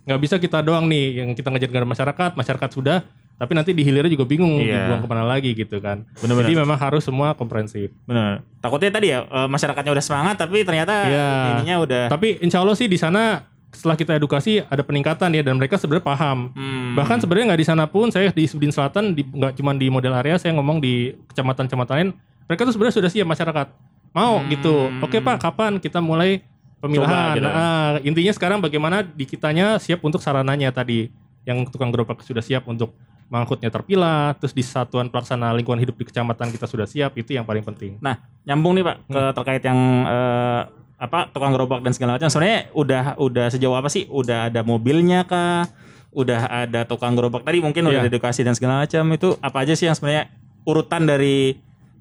nggak 0.05 0.19
bisa 0.19 0.35
kita 0.37 0.61
doang 0.61 0.85
nih 0.85 1.05
yang 1.17 1.29
kita 1.31 1.49
ngejar 1.49 1.69
dengan 1.71 1.89
masyarakat 1.89 2.29
masyarakat 2.33 2.69
sudah 2.71 3.01
tapi 3.35 3.55
nanti 3.55 3.71
di 3.71 3.81
hilirnya 3.81 4.11
juga 4.11 4.27
bingung 4.27 4.59
Iya. 4.59 4.83
dibuang 4.83 4.99
ke 4.99 5.07
mana 5.07 5.23
lagi 5.23 5.55
gitu 5.55 5.79
kan 5.79 6.03
Bener-bener. 6.17 6.43
jadi 6.45 6.59
memang 6.59 6.75
harus 6.77 7.01
semua 7.01 7.31
komprehensif 7.33 7.87
Bener. 8.03 8.43
Takutnya 8.59 8.91
tadi 8.91 9.07
ya 9.09 9.23
eh, 9.23 9.47
masyarakatnya 9.47 9.89
udah 9.89 10.03
semangat 10.03 10.35
tapi 10.37 10.61
ternyata 10.61 10.93
Iya. 11.03 11.29
ininya 11.55 11.75
udah 11.79 12.03
tapi 12.07 12.37
insya 12.39 12.59
Allah 12.59 12.75
sih 12.75 12.85
di 12.85 12.95
sana 12.95 13.47
setelah 13.69 13.95
kita 13.95 14.11
edukasi 14.13 14.59
ada 14.61 14.81
peningkatan 14.81 15.29
ya 15.31 15.39
dan 15.41 15.55
mereka 15.55 15.77
sebenarnya 15.77 16.03
paham 16.03 16.51
Hmm. 16.51 16.97
bahkan 16.97 17.15
sebenarnya 17.17 17.53
nggak 17.53 17.61
di 17.61 17.67
sana 17.67 17.85
pun 17.85 18.09
saya 18.09 18.27
di 18.29 18.43
Sudin 18.43 18.69
Selatan 18.69 19.13
nggak 19.13 19.55
cuma 19.55 19.71
di 19.71 19.87
model 19.87 20.11
area 20.11 20.35
saya 20.35 20.51
ngomong 20.51 20.77
di 20.77 21.13
kecamatan-kecamatan 21.29 21.93
lain 21.95 22.09
mereka 22.43 22.65
tuh 22.65 22.73
sebenarnya 22.73 22.95
sudah 22.97 23.09
siap 23.09 23.23
masyarakat 23.25 23.67
mau 24.11 24.39
Hmm. 24.39 24.49
gitu 24.49 24.73
oke 24.99 25.17
pak 25.17 25.37
kapan 25.39 25.77
kita 25.77 25.99
mulai 25.99 26.41
pemilahan 26.79 27.11
Coba 27.11 27.35
gitu. 27.35 27.45
Nah, 27.45 27.87
intinya 28.01 28.31
sekarang 28.31 28.59
bagaimana 28.59 29.03
di 29.03 29.23
kitanya 29.23 29.75
siap 29.77 29.99
untuk 29.99 30.19
sarananya 30.19 30.71
tadi 30.71 31.11
yang 31.43 31.67
tukang 31.67 31.89
gerobak 31.89 32.21
sudah 32.21 32.39
siap 32.39 32.63
untuk 32.65 32.95
mengangkutnya 33.27 33.69
terpilah 33.69 34.33
terus 34.33 34.51
di 34.51 34.61
satuan 34.61 35.05
pelaksana 35.05 35.53
lingkungan 35.53 35.77
hidup 35.77 35.93
di 35.93 36.03
kecamatan 36.03 36.49
kita 36.49 36.65
sudah 36.65 36.85
siap 36.85 37.13
itu 37.13 37.31
yang 37.31 37.43
paling 37.43 37.61
penting 37.61 37.99
Nah, 37.99 38.17
nyambung 38.41 38.73
nih 38.73 38.83
Pak 38.83 38.95
ke 39.05 39.19
Hmm. 39.19 39.33
terkait 39.33 39.61
yang 39.61 39.79
eh, 40.05 40.61
apa 40.97 41.29
tukang 41.29 41.51
gerobak 41.51 41.79
dan 41.79 41.91
segala 41.91 42.15
macam. 42.15 42.27
Sebenarnya 42.27 42.71
udah 42.73 43.03
udah 43.17 43.47
sejauh 43.47 43.71
apa 43.71 43.87
sih? 43.87 44.03
Udah 44.05 44.47
ada 44.47 44.61
mobilnya 44.61 45.23
kah? 45.23 45.63
Udah 46.09 46.43
ada 46.65 46.83
tukang 46.83 47.13
gerobak 47.13 47.43
tadi 47.43 47.59
mungkin 47.59 47.85
udah 47.85 48.01
Iya. 48.01 48.03
ada 48.03 48.11
edukasi 48.11 48.41
dan 48.41 48.51
segala 48.51 48.83
macam. 48.83 49.07
Itu 49.09 49.37
apa 49.37 49.57
aja 49.61 49.75
sih 49.75 49.85
yang 49.85 49.95
sebenarnya 49.95 50.27
urutan 50.63 51.05
dari 51.05 51.55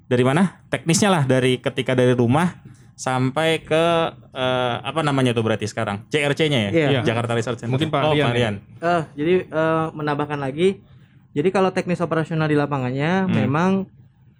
dari 0.09 0.23
mana? 0.25 0.65
Teknisnya 0.73 1.09
lah 1.13 1.23
dari 1.29 1.61
ketika 1.61 1.93
dari 1.93 2.17
rumah 2.17 2.57
sampai 2.99 3.63
ke 3.63 3.83
eh, 4.33 4.75
apa 4.83 5.05
namanya 5.05 5.31
tuh 5.31 5.45
berarti 5.45 5.69
sekarang? 5.69 6.09
CRC-nya 6.09 6.59
ya? 6.67 6.69
Iya. 6.73 7.01
Jakarta 7.05 7.37
Research 7.37 7.63
Center. 7.63 7.71
Mungkin 7.71 7.93
Pak 7.93 8.01
oh, 8.03 8.11
Rian 8.17 8.25
Pak 8.25 8.33
ya. 8.33 8.35
Rian. 8.35 8.55
Eh, 8.81 9.01
jadi 9.15 9.33
eh, 9.47 9.85
menambahkan 9.93 10.39
lagi, 10.41 10.81
jadi 11.31 11.49
kalau 11.53 11.69
teknis 11.71 12.01
operasional 12.01 12.49
di 12.49 12.57
lapangannya 12.57 13.29
Hmm. 13.29 13.35
memang 13.45 13.71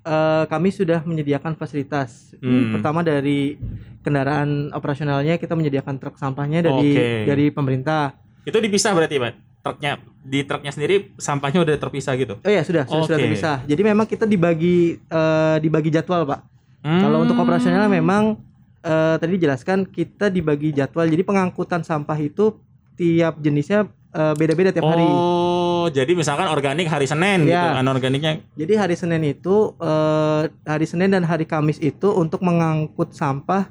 eh, 0.03 0.43
kami 0.49 0.73
sudah 0.73 1.05
menyediakan 1.05 1.53
fasilitas. 1.55 2.33
Hmm. 2.41 2.75
Pertama 2.75 3.05
dari 3.05 3.55
kendaraan 4.01 4.73
operasionalnya 4.73 5.37
kita 5.37 5.53
menyediakan 5.53 6.01
truk 6.01 6.17
sampahnya 6.17 6.65
dari 6.65 6.97
Oke. 6.97 7.07
dari 7.29 7.45
pemerintah. 7.53 8.17
Itu 8.43 8.57
dipisah 8.57 8.97
berarti 8.97 9.21
Pak? 9.21 9.48
Truknya 9.69 9.91
di 10.19 10.39
truknya 10.41 10.71
sendiri 10.73 10.95
sampahnya 11.15 11.61
udah 11.61 11.75
terpisah 11.77 12.13
gitu. 12.13 12.41
Oh 12.41 12.49
ya 12.49 12.61
sudah 12.61 12.83
sudah, 12.83 13.05
sudah 13.05 13.17
Oke. 13.17 13.23
terpisah. 13.25 13.57
Jadi 13.63 13.81
memang 13.81 14.05
kita 14.05 14.25
dibagi 14.25 14.97
eh, 14.97 15.57
dibagi 15.61 15.89
jadwal 15.89 16.25
pak. 16.25 16.41
Kalau 16.79 17.21
untuk 17.21 17.37
Hmm. 17.37 17.43
operasional 17.43 17.85
memang 17.85 18.35
eh, 18.79 19.15
tadi 19.15 19.35
dijelaskan 19.35 19.85
kita 19.85 20.27
dibagi 20.27 20.71
jadwal. 20.71 21.05
Jadi 21.05 21.21
pengangkutan 21.21 21.83
sampah 21.83 22.15
itu 22.15 22.55
tiap 22.95 23.37
jenisnya 23.37 23.85
eh, 24.09 24.33
beda-beda 24.33 24.73
tiap 24.73 24.89
hari. 24.89 25.05
Oh, 25.05 25.85
jadi 25.87 26.09
misalkan 26.11 26.49
organik 26.49 26.89
hari 26.89 27.05
Senin 27.05 27.45
gitu, 27.45 27.53
Iya. 27.53 27.77
anorganiknya 27.77 28.41
Jadi 28.57 28.73
hari 28.73 28.95
Senin 28.97 29.21
itu 29.21 29.77
eh, 29.77 30.41
hari 30.65 30.85
Senin 30.89 31.13
dan 31.13 31.21
hari 31.23 31.45
Kamis 31.45 31.77
itu 31.77 32.09
untuk 32.09 32.41
mengangkut 32.41 33.13
sampah 33.13 33.69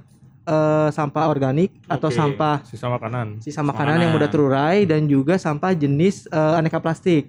eh, 0.48 0.88
sampah 0.88 1.28
organik 1.28 1.76
atau 1.84 2.08
Oke. 2.08 2.16
sampah 2.16 2.64
sisa 2.64 2.88
makanan 2.88 3.44
sisa 3.44 3.60
makanan 3.60 4.00
yang 4.00 4.12
mudah 4.16 4.32
terurai 4.32 4.88
dan 4.88 5.04
juga 5.04 5.36
sampah 5.36 5.76
jenis 5.76 6.24
eh, 6.26 6.54
aneka 6.56 6.80
plastik 6.80 7.28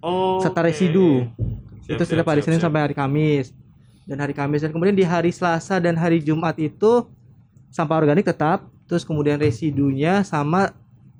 Oh. 0.00 0.40
serta 0.40 0.64
residu. 0.64 1.28
Siap, 1.84 1.92
itu 1.92 2.02
setiap 2.08 2.32
hari 2.32 2.40
siap, 2.40 2.48
Senin 2.48 2.56
siap. 2.56 2.72
sampai 2.72 2.80
hari 2.88 2.94
Kamis. 2.96 3.52
Dan 4.08 4.16
hari 4.16 4.32
Kamis 4.32 4.64
dan 4.64 4.72
kemudian 4.72 4.96
di 4.96 5.04
hari 5.04 5.28
Selasa 5.28 5.76
dan 5.76 5.92
hari 5.92 6.24
Jumat 6.24 6.56
itu 6.56 7.04
sampah 7.68 8.00
organik 8.00 8.24
tetap, 8.24 8.64
terus 8.88 9.04
kemudian 9.04 9.36
residunya 9.36 10.24
sama 10.24 10.72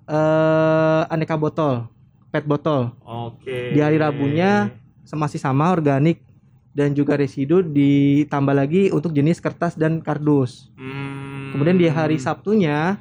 eh, 0.09 1.03
aneka 1.13 1.37
botol, 1.37 1.87
PET 2.33 2.49
botol. 2.49 2.91
Oke. 3.05 3.77
Di 3.77 3.85
hari 3.85 4.01
Rabunya 4.01 4.73
masih 5.13 5.37
sama 5.37 5.69
organik 5.77 6.23
dan 6.71 6.95
juga 6.95 7.19
residu 7.19 7.61
ditambah 7.67 8.55
lagi 8.55 8.89
untuk 8.95 9.11
jenis 9.11 9.43
kertas 9.43 9.75
dan 9.75 9.99
kardus. 10.01 10.71
Hmm, 10.79 11.10
Kemudian 11.51 11.77
di 11.77 11.87
hari 11.87 12.17
Sabtunya 12.17 12.99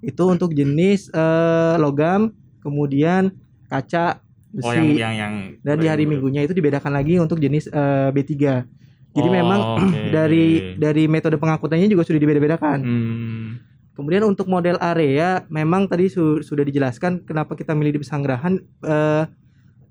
itu 0.00 0.24
untuk 0.24 0.50
jenis 0.50 1.12
eh, 1.12 1.74
logam, 1.76 2.32
kemudian 2.60 3.32
kaca, 3.68 4.24
besi. 4.50 4.66
Oh 4.66 4.72
yang 4.72 4.96
yang 4.96 5.14
yang 5.14 5.34
dan 5.60 5.76
di 5.76 5.86
hari 5.86 6.08
Minggunya 6.08 6.42
itu 6.42 6.56
dibedakan 6.56 6.90
lagi 6.90 7.20
untuk 7.20 7.36
jenis 7.36 7.68
eh, 7.68 8.08
B3. 8.10 8.32
Jadi 9.10 9.28
Oh, 9.28 9.34
memang 9.34 9.60
oke. 9.76 10.10
dari 10.10 10.74
dari 10.74 11.04
metode 11.04 11.36
pengangkutannya 11.36 11.86
juga 11.86 12.06
sudah 12.06 12.16
dibeda-bedakan. 12.16 12.78
Hmm. 12.80 13.48
Kemudian 13.92 14.24
untuk 14.24 14.48
model 14.48 14.80
area 14.80 15.44
memang 15.52 15.84
tadi 15.84 16.08
su- 16.08 16.40
sudah 16.40 16.64
dijelaskan 16.64 17.20
kenapa 17.20 17.52
kita 17.52 17.76
milih 17.76 17.98
di 17.98 18.00
pesanggerahan 18.00 18.56
eh, 18.86 19.24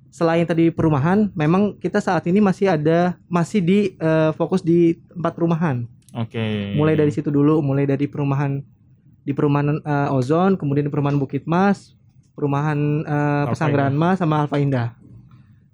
selain 0.09 0.41
tadi 0.41 0.73
perumahan 0.73 1.29
memang 1.38 1.77
kita 1.77 2.01
saat 2.01 2.25
ini 2.25 2.41
masih 2.41 2.73
ada 2.73 3.13
masih 3.29 3.61
di 3.61 3.79
eh, 3.93 4.31
fokus 4.33 4.65
di 4.65 4.97
tempat 5.13 5.38
perumahan. 5.38 5.85
Oke. 6.13 6.73
Mulai 6.73 6.97
dari 6.97 7.11
situ 7.11 7.29
dulu, 7.29 7.61
mulai 7.61 7.85
dari 7.85 8.09
perumahan 8.09 8.61
di 9.21 9.31
perumahan 9.31 9.77
eh, 9.77 10.15
Ozon, 10.15 10.57
kemudian 10.57 10.87
di 10.87 10.91
perumahan 10.91 11.19
Bukit 11.19 11.45
Mas, 11.45 11.93
perumahan 12.33 13.05
Alfa 13.05 13.53
Pesanggerahan 13.53 13.93
Mas 13.93 14.17
sama 14.17 14.41
Alfa 14.41 14.57
Indah. 14.57 14.95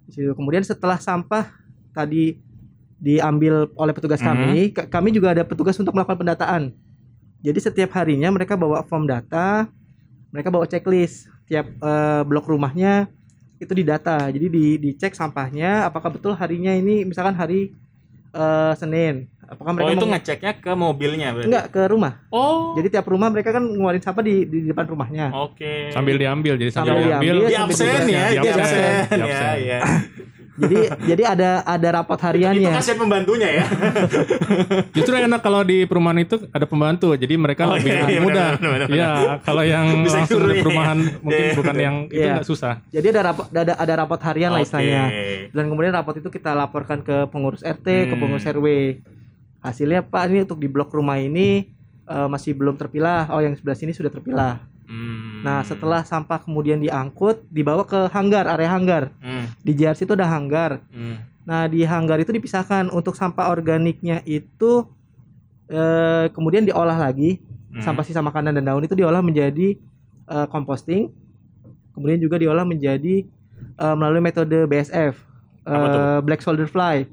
Di 0.03 0.11
situ. 0.11 0.31
Kemudian 0.35 0.61
setelah 0.61 0.99
sampah 0.99 1.47
tadi 1.95 2.35
diambil 2.97 3.69
oleh 3.75 3.93
petugas 3.93 4.19
Mhm. 4.19 4.27
kami, 4.27 4.51
k- 4.71 4.87
kami 4.87 5.09
juga 5.11 5.31
ada 5.31 5.43
petugas 5.43 5.75
untuk 5.77 5.93
melakukan 5.93 6.19
pendataan. 6.19 6.73
Jadi 7.39 7.59
setiap 7.61 7.93
harinya 7.93 8.33
mereka 8.33 8.57
bawa 8.57 8.81
form 8.83 9.05
data, 9.05 9.69
mereka 10.33 10.49
bawa 10.49 10.65
checklist 10.65 11.29
tiap 11.45 11.69
eh, 11.69 12.21
blok 12.25 12.49
rumahnya 12.49 13.07
itu 13.55 13.71
didata. 13.71 14.27
Jadi 14.27 14.47
di 14.49 14.65
dicek 14.81 15.13
sampahnya 15.13 15.85
apakah 15.85 16.11
betul 16.11 16.35
harinya 16.35 16.73
ini 16.73 17.05
misalkan 17.05 17.37
hari 17.37 17.71
eh, 18.35 18.73
Senin. 18.75 19.15
Apakah 19.45 19.71
mereka 19.71 19.85
Oh 19.85 19.93
itu 19.93 20.01
mau- 20.01 20.11
ngeceknya 20.11 20.51
ke 20.57 20.71
mobilnya 20.73 21.27
berarti? 21.29 21.47
enggak 21.47 21.65
ke 21.69 21.81
rumah. 21.85 22.13
Oh. 22.29 22.73
Jadi 22.73 22.87
tiap 22.89 23.05
rumah 23.05 23.29
mereka 23.29 23.49
kan 23.51 23.63
ngeluarin 23.63 24.01
sampah 24.01 24.19
di 24.19 24.41
di 24.43 24.59
depan 24.65 24.85
rumahnya. 24.85 25.29
Oke. 25.31 25.89
Sambil 25.89 26.17
diambil 26.17 26.57
jadi 26.57 26.69
Sambil 26.69 26.97
sambil, 26.97 27.05
diambil, 27.13 27.35
diambil. 27.35 27.47
di 27.47 27.55
absen 27.55 27.85
ya, 28.05 28.23
Di 28.25 28.35
di 28.35 28.49
absen. 28.49 28.91
Ya, 29.21 29.49
ya. 29.55 29.79
Jadi 30.55 30.77
jadi 31.03 31.23
ada 31.27 31.49
ada 31.61 31.87
rapot 31.93 32.15
Itu 32.15 32.25
hariannya. 32.25 32.71
kasih 32.73 32.95
pembantunya 32.95 33.49
ya. 33.53 33.65
Justru 34.95 35.13
enak 35.13 35.39
kalau 35.39 35.61
di 35.61 35.83
perumahan 35.83 36.15
itu 36.17 36.47
ada 36.49 36.63
pembantu, 36.63 37.11
jadi 37.13 37.35
mereka 37.35 37.67
Oh, 37.67 37.75
lebih 37.75 37.91
iya, 37.91 38.07
iya, 38.07 38.19
mudah. 38.19 38.49
benar, 38.55 38.71
benar, 38.71 38.87
benar, 38.87 38.89
Iya, 38.89 39.11
kalau 39.43 39.63
yang 39.63 39.85
Bisa 40.01 40.17
langsung 40.17 40.39
di 40.41 40.53
ya. 40.53 40.63
perumahan 40.63 40.97
mungkin 41.19 41.43
Iya. 41.43 41.53
bukan 41.53 41.75
yang 41.75 41.95
itu 42.07 42.15
Iya. 42.17 42.33
nggak 42.33 42.47
susah. 42.47 42.73
Jadi 42.87 43.07
ada 43.09 43.21
rapot 43.25 43.45
ada 43.47 43.73
ada 43.75 43.93
rapot 43.97 44.19
harian 44.21 44.49
lah 44.49 44.59
Oke. 44.59 44.65
istilahnya. 44.65 45.03
Dan 45.51 45.63
kemudian 45.67 45.91
rapot 45.91 46.15
itu 46.15 46.29
kita 46.29 46.51
laporkan 46.51 46.99
ke 47.01 47.27
pengurus 47.27 47.59
RT, 47.59 47.87
ke 48.07 48.13
Hmm. 48.13 48.21
pengurus 48.21 48.45
RW. 48.45 48.67
Hasilnya 49.59 50.01
Pak 50.01 50.23
ini 50.29 50.39
untuk 50.41 50.57
di 50.57 50.67
blok 50.67 50.89
rumah 50.89 51.17
ini 51.17 51.67
eh, 52.05 52.27
masih 52.29 52.53
belum 52.53 52.77
terpilah. 52.77 53.27
Oh 53.27 53.41
yang 53.41 53.53
sebelah 53.53 53.73
sini 53.73 53.91
sudah 53.91 54.07
terpilah. 54.07 54.61
Hmm. 54.85 55.34
Nah 55.45 55.61
setelah 55.61 56.01
sampah 56.01 56.41
kemudian 56.41 56.81
diangkut 56.81 57.45
dibawa 57.53 57.85
ke 57.85 58.09
hanggar 58.09 58.49
area 58.49 58.69
hanggar. 58.73 59.13
Hmm. 59.21 59.45
Di 59.61 59.77
JRC 59.77 60.09
itu 60.09 60.17
ada 60.17 60.25
hanggar. 60.25 60.81
Hmm. 60.89 61.21
Nah 61.45 61.69
di 61.69 61.85
hanggar 61.85 62.17
itu 62.17 62.33
dipisahkan 62.33 62.89
untuk 62.89 63.13
sampah 63.13 63.53
organiknya 63.53 64.25
itu 64.25 64.89
eh, 65.69 66.25
kemudian 66.33 66.65
diolah 66.65 66.97
lagi 66.97 67.41
Hmm. 67.75 67.83
sampah 67.83 68.07
sisa 68.07 68.23
makanan 68.23 68.55
dan 68.55 68.71
daun 68.71 68.87
itu 68.87 68.95
diolah 68.95 69.19
menjadi 69.19 69.75
eh, 70.31 70.47
composting 70.47 71.11
kemudian 71.91 72.23
juga 72.23 72.39
diolah 72.39 72.63
menjadi 72.63 73.27
eh, 73.75 73.95
melalui 73.99 74.23
metode 74.23 74.63
BSF 74.63 75.11
eh, 75.67 76.19
black 76.23 76.39
soldier 76.39 76.71
fly 76.71 77.03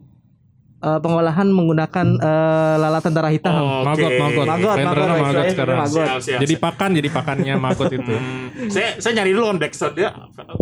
Eh, 0.82 0.98
pengolahan 0.98 1.46
menggunakan 1.46 2.06
eh, 2.18 2.74
lalat 2.74 3.06
tentara 3.06 3.30
hitam 3.30 3.54
Oke. 3.54 3.86
Maggot, 3.86 4.12
maggot. 4.12 4.46
maggot 4.50 4.74
Rendernya 4.74 4.82
maggot, 4.82 5.06
maggot 5.06 5.22
istilahnya 5.22 5.52
sekarang. 5.54 5.76
maggot. 5.78 5.94
Siap, 6.02 6.18
siap, 6.20 6.40
Jadi 6.42 6.52
siap. 6.52 6.64
pakan, 6.66 6.90
jadi 6.92 7.08
pakannya 7.08 7.54
maggot 7.56 7.90
itu. 7.92 8.12
Hmm. 8.12 8.40
saya 8.66 8.88
saya 8.98 9.12
nyari 9.16 9.30
dulu 9.30 9.46
on 9.46 9.58
backstop 9.58 9.92
dia 9.92 10.10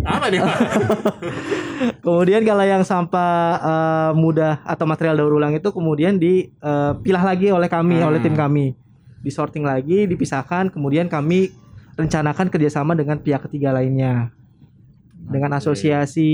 apa 0.03 0.25
nih 0.27 0.41
kemudian 2.05 2.41
kalau 2.41 2.61
yang 2.63 2.83
sampah 2.83 3.33
eh, 3.57 4.11
mudah 4.13 4.61
atau 4.63 4.85
material 4.85 5.15
daur 5.15 5.33
ulang 5.33 5.53
itu 5.53 5.69
kemudian 5.69 6.15
dipilah 6.15 7.23
lagi 7.23 7.49
oleh 7.49 7.65
kami 7.67 7.97
Hmm. 7.97 8.07
oleh 8.07 8.19
tim 8.19 8.33
kami 8.33 8.73
disorting 9.19 9.61
lagi 9.61 10.05
dipisahkan 10.05 10.69
kemudian 10.69 11.05
kami 11.07 11.49
rencanakan 11.93 12.47
kerjasama 12.47 12.93
dengan 12.93 13.17
pihak 13.17 13.41
ketiga 13.43 13.69
lainnya 13.71 14.29
dengan 15.31 15.55
asosiasi 15.55 16.29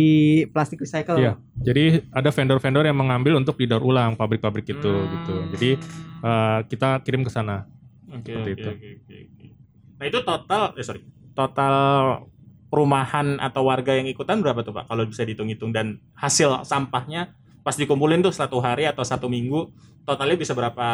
plastik 0.49 0.81
recycle 0.81 1.17
Iya. 1.17 1.33
Jadi 1.57 2.05
ada 2.09 2.29
vendor-vendor 2.29 2.83
yang 2.83 2.97
mengambil 2.97 3.37
untuk 3.37 3.55
didaur 3.55 3.81
ulang 3.81 4.13
pabrik-pabrik 4.13 4.65
itu 4.67 4.89
Hmm. 4.91 5.09
gitu. 5.13 5.35
Jadi 5.53 5.69
eh, 6.17 6.59
kita 6.65 6.99
kirim 7.01 7.21
ke 7.21 7.29
sana. 7.29 7.69
Oke, 8.09 8.33
Seperti 8.33 8.51
itu. 8.57 8.69
oke, 8.73 8.87
oke, 8.97 9.15
oke. 9.29 9.45
Nah 9.97 10.05
itu 10.05 10.19
total, 10.21 10.61
eh 10.73 10.85
sorry, 10.85 11.01
total 11.33 11.75
perumahan 12.67 13.39
atau 13.39 13.63
warga 13.63 13.95
yang 13.95 14.05
ikutan 14.05 14.43
berapa 14.43 14.59
tuh 14.61 14.75
Pak? 14.75 14.89
Kalau 14.89 15.03
bisa 15.05 15.23
dihitung-hitung 15.23 15.71
dan 15.71 15.97
hasil 16.13 16.61
sampahnya 16.63 17.31
pas 17.67 17.75
dikumpulin 17.75 18.23
tuh 18.23 18.31
satu 18.31 18.57
hari 18.57 18.87
atau 18.87 19.03
satu 19.03 19.27
minggu 19.27 19.67
totalnya 20.01 20.33
bisa 20.33 20.55
berapa 20.55 20.87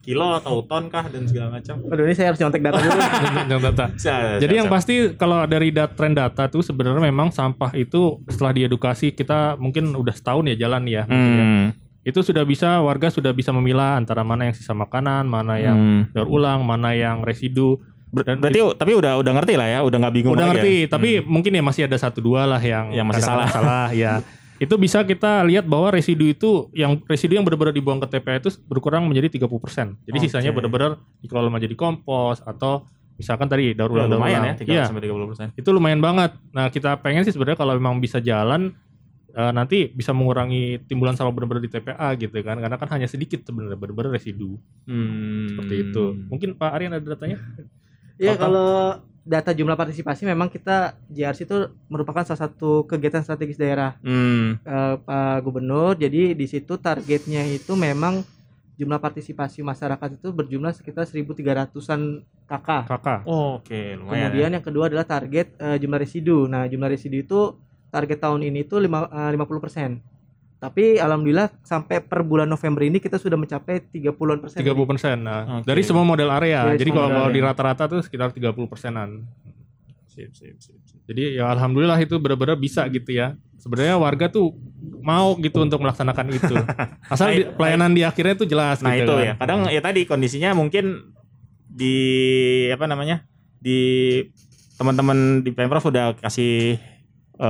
kilo 0.00 0.32
atau 0.32 0.64
ton 0.64 0.88
kah 0.88 1.04
dan 1.04 1.28
segala 1.28 1.52
macam? 1.52 1.76
Aduh 1.84 2.02
ini 2.02 2.16
saya 2.16 2.32
harus 2.32 2.40
nyontek 2.40 2.64
data 2.64 2.80
dulu. 2.80 3.00
Yang 3.52 3.60
data. 3.62 3.84
Siap, 3.92 4.20
Jadi 4.38 4.48
siap, 4.48 4.56
yang 4.56 4.66
siap. 4.66 4.72
pasti 4.72 4.94
kalau 5.12 5.44
dari 5.44 5.68
dat 5.68 5.92
tren 5.92 6.16
data 6.16 6.48
tuh 6.48 6.64
sebenarnya 6.64 7.04
memang 7.04 7.28
sampah 7.28 7.76
itu 7.76 8.16
setelah 8.24 8.56
diedukasi 8.56 9.12
kita 9.12 9.54
mungkin 9.56 9.92
udah 9.92 10.10
setahun 10.10 10.48
ya 10.48 10.56
jalan 10.58 10.88
ya. 10.88 11.04
gitu 11.04 11.12
ya. 11.12 11.44
Hmm. 11.44 11.64
Itu 12.00 12.24
sudah 12.24 12.42
bisa 12.42 12.80
warga 12.80 13.12
sudah 13.12 13.30
bisa 13.30 13.52
memilah 13.52 14.00
antara 14.00 14.24
mana 14.24 14.48
yang 14.48 14.56
sisa 14.56 14.72
makanan, 14.72 15.28
mana 15.28 15.60
yang 15.60 15.76
Hmm. 15.76 16.02
daur 16.16 16.32
ulang, 16.32 16.64
mana 16.64 16.96
yang 16.96 17.20
residu. 17.20 17.76
Ber- 18.06 18.24
Dan 18.24 18.38
berarti 18.38 18.62
tapi 18.72 18.94
udah 18.94 19.18
udah 19.18 19.32
ngerti 19.34 19.54
lah 19.58 19.68
ya, 19.68 19.78
udah 19.82 19.98
nggak 19.98 20.14
bingung 20.14 20.32
udah 20.32 20.46
lagi 20.46 20.56
ngerti, 20.56 20.74
ya? 20.78 20.88
tapi 20.88 21.10
mungkin 21.20 21.50
ya 21.50 21.60
masih 21.60 21.82
ada 21.84 21.98
satu 21.98 22.22
dua 22.22 22.46
lah 22.46 22.62
yang 22.62 22.88
Yang 22.88 23.06
masih 23.10 23.20
kadang-kadang 23.20 23.52
salah 23.52 23.86
ya. 23.92 24.12
Itu 24.56 24.74
bisa 24.76 25.02
kita 25.02 25.42
lihat 25.42 25.64
bahwa 25.64 25.90
residu 25.90 26.24
itu 26.24 26.50
yang 26.72 27.00
residu 27.04 27.34
yang 27.34 27.44
benar-benar 27.44 27.70
dibuang 27.70 27.98
ke 27.98 28.08
TPA 28.08 28.38
itu 28.38 28.50
berkurang 28.64 29.04
menjadi 29.04 29.28
30%. 29.36 29.46
Jadi 30.02 30.16
Oke. 30.16 30.24
sisanya 30.24 30.50
benar-benar 30.50 30.96
dikelola 31.20 31.48
menjadi 31.48 31.74
kompos 31.74 32.40
atau 32.40 32.88
misalkan 33.14 33.46
tadi 33.46 33.72
daur 33.72 33.88
ulang 33.90 34.08
daur 34.08 34.20
lumayan 34.20 34.42
ya, 34.42 34.54
30 34.54 34.68
Iya, 34.70 34.84
sampai 34.86 35.02
30 35.02 35.24
persen. 35.26 35.46
itu 35.52 35.68
lumayan 35.70 36.00
banget. 36.00 36.36
Nah, 36.50 36.68
kita 36.68 37.00
pengen 37.00 37.22
sih 37.22 37.32
sebenarnya 37.32 37.56
kalau 37.56 37.72
memang 37.72 37.96
bisa 37.96 38.16
jalan 38.18 38.72
eh, 39.30 39.52
nanti 39.52 39.88
bisa 39.88 40.16
mengurangi 40.16 40.80
timbulan 40.84 41.12
sampah 41.12 41.28
benar-benar 41.28 41.60
di 41.60 41.68
TPA 41.68 42.08
gitu 42.14 42.32
kan. 42.40 42.56
Karena 42.56 42.76
kan 42.76 42.88
hanya 42.90 43.04
sedikit 43.04 43.40
sebenarnya 43.42 43.76
benar-benar 43.76 44.12
residu 44.12 44.56
Hmm. 44.84 45.52
seperti 45.52 45.74
itu. 45.82 46.04
Mungkin 46.26 46.56
Pak 46.56 46.70
Aryan 46.72 46.96
ada 46.96 47.04
datanya? 47.06 47.36
Iya 48.16 48.34
kalau 48.36 48.70
data 49.26 49.50
jumlah 49.50 49.74
partisipasi 49.74 50.22
memang 50.22 50.46
kita 50.46 50.94
JRC 51.10 51.44
itu 51.44 51.56
merupakan 51.86 52.22
salah 52.22 52.46
satu 52.46 52.86
kegiatan 52.86 53.20
strategis 53.20 53.58
daerah 53.58 53.98
Hmm. 54.00 54.56
eh, 54.58 54.94
Pak 54.96 55.42
Gubernur. 55.42 55.94
Jadi 55.94 56.32
di 56.32 56.46
situ 56.46 56.78
targetnya 56.78 57.42
itu 57.44 57.74
memang 57.74 58.22
jumlah 58.76 59.00
partisipasi 59.00 59.64
masyarakat 59.64 60.08
itu 60.14 60.28
berjumlah 60.30 60.70
sekitar 60.70 61.08
1.300-an 61.08 62.22
KK. 62.46 62.68
Kakak. 62.86 63.20
Oh, 63.24 63.58
Oke, 63.58 63.96
lumayan. 63.96 64.30
Kemudian 64.30 64.50
yang 64.52 64.64
kedua 64.64 64.86
adalah 64.86 65.04
target 65.04 65.56
eh, 65.56 65.76
jumlah 65.76 65.98
residu. 65.98 66.46
Nah, 66.46 66.68
jumlah 66.68 66.86
residu 66.86 67.16
itu 67.16 67.40
target 67.88 68.20
tahun 68.20 68.44
ini 68.44 68.62
itu 68.62 68.76
lima- 68.78 69.08
eh, 69.08 69.30
50%. 69.32 69.98
Tapi 70.66 70.98
alhamdulillah 70.98 71.62
sampai 71.62 72.02
per 72.02 72.20
bulan 72.20 72.44
November 72.44 72.82
ini 72.82 72.98
kita 72.98 73.16
sudah 73.16 73.34
mencapai 73.34 73.86
30-an 73.86 74.42
persen. 74.42 74.58
30 74.58 74.66
persen. 74.84 75.16
Nah, 75.20 75.40
Oke. 75.56 75.64
dari 75.64 75.82
semua 75.82 76.02
model 76.02 76.26
area. 76.28 76.66
Dari 76.66 76.82
Jadi 76.82 76.90
kalau 76.90 77.06
kalau 77.08 77.30
di 77.30 77.38
rata-rata 77.38 77.86
tuh 77.86 78.02
sekitar 78.02 78.34
30 78.34 78.50
persenan. 78.66 79.22
Sip, 80.08 80.34
sip, 80.34 80.58
sip, 80.58 80.74
sip. 80.82 80.98
Jadi 81.06 81.38
ya 81.38 81.46
alhamdulillah 81.48 81.94
itu 81.96 82.18
benar-benar 82.18 82.56
bisa 82.56 82.82
gitu 82.88 83.14
ya. 83.14 83.38
Sebenarnya 83.56 83.94
warga 83.94 84.26
tuh 84.26 84.58
mau 84.98 85.38
gitu 85.38 85.60
untuk 85.60 85.78
melaksanakan 85.78 86.26
itu. 86.30 86.54
Asal 87.14 87.26
Nah, 87.26 87.34
di- 87.36 87.46
pelayanan 87.52 87.90
di 87.92 88.02
akhirnya 88.02 88.34
tuh 88.34 88.48
jelas 88.48 88.82
Nah 88.82 88.90
gitu 88.92 89.06
itu 89.06 89.12
kan. 89.12 89.22
ya. 89.22 89.34
Kadang 89.38 89.60
ya 89.68 89.78
tadi 89.78 90.02
kondisinya 90.02 90.50
mungkin 90.50 91.14
di 91.68 91.94
apa 92.68 92.84
namanya 92.84 93.22
di 93.56 93.78
teman-teman 94.74 95.40
di 95.40 95.50
pemprov 95.50 95.84
udah 95.84 96.18
kasih 96.18 96.76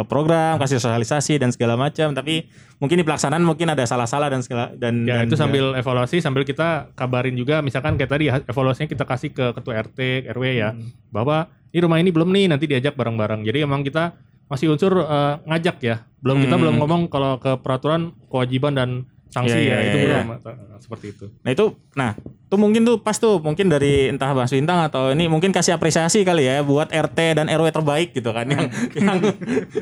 program, 0.03 0.57
kasih 0.57 0.77
sosialisasi 0.77 1.37
dan 1.37 1.51
segala 1.51 1.75
macam. 1.75 2.11
Tapi 2.11 2.47
mungkin 2.77 2.97
di 2.97 3.05
pelaksanaan 3.05 3.41
mungkin 3.41 3.69
ada 3.69 3.83
salah-salah 3.83 4.29
dan 4.29 4.41
segala 4.41 4.71
dan 4.73 5.03
Ya 5.03 5.21
dan- 5.21 5.27
itu 5.27 5.35
sambil 5.35 5.73
evaluasi 5.73 6.19
sambil 6.19 6.43
kita 6.43 6.91
kabarin 6.93 7.33
juga 7.33 7.61
misalkan 7.61 7.95
kayak 7.95 8.11
tadi 8.11 8.25
ha- 8.27 8.43
evaluasinya 8.43 8.87
kita 8.87 9.03
kasih 9.03 9.31
ke 9.31 9.53
ketua 9.53 9.75
RT, 9.81 9.99
RW 10.29 10.45
ya 10.53 10.71
Hmm. 10.71 10.91
bahwa 11.09 11.47
ini 11.69 11.81
rumah 11.81 11.99
ini 11.99 12.11
belum 12.11 12.29
nih 12.29 12.47
nanti 12.49 12.65
diajak 12.65 12.95
bareng-bareng. 12.95 13.43
Jadi 13.43 13.59
emang 13.61 13.81
kita 13.81 14.15
masih 14.47 14.71
unsur 14.71 14.95
eh, 14.97 15.35
ngajak 15.45 15.77
ya. 15.81 15.97
Belum 16.19 16.39
kita 16.39 16.55
Hmm. 16.55 16.63
belum 16.63 16.75
ngomong 16.79 17.03
kalau 17.07 17.37
ke 17.37 17.55
peraturan 17.57 18.11
kewajiban 18.27 18.73
dan 18.73 18.91
sanksi 19.37 19.53
Iya, 19.53 19.69
ya 19.69 19.77
iya, 19.77 19.85
itu 19.85 19.99
iya. 20.01 20.05
belum 20.25 20.27
eh, 20.41 20.79
seperti 20.81 21.07
itu. 21.13 21.25
Nah 21.45 21.51
itu, 21.53 21.65
nah 21.93 22.11
tuh 22.49 22.57
mungkin 22.57 22.83
tuh 22.83 22.97
pas 22.97 23.13
tuh 23.13 23.37
mungkin 23.37 23.69
dari 23.69 24.09
entah 24.09 24.33
Mas 24.33 24.49
Bintang 24.49 24.81
atau 24.81 25.13
ini 25.13 25.29
mungkin 25.29 25.53
kasih 25.53 25.77
apresiasi 25.77 26.25
kali 26.25 26.49
ya 26.49 26.65
buat 26.65 26.89
RT 26.89 27.37
dan 27.37 27.53
RW 27.53 27.69
terbaik 27.69 28.17
gitu 28.17 28.33
kan 28.33 28.49
yang 28.49 28.65
yang 28.97 29.19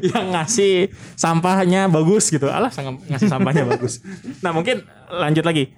yang 0.03 0.27
ngasih 0.35 0.91
sampahnya 1.15 1.87
bagus 1.87 2.27
gitu. 2.29 2.51
Alah 2.51 2.75
ngasih 2.75 3.31
sampahnya 3.31 3.63
bagus. 3.71 4.03
Nah 4.43 4.51
mungkin 4.51 4.83
lanjut 5.07 5.47
lagi. 5.47 5.71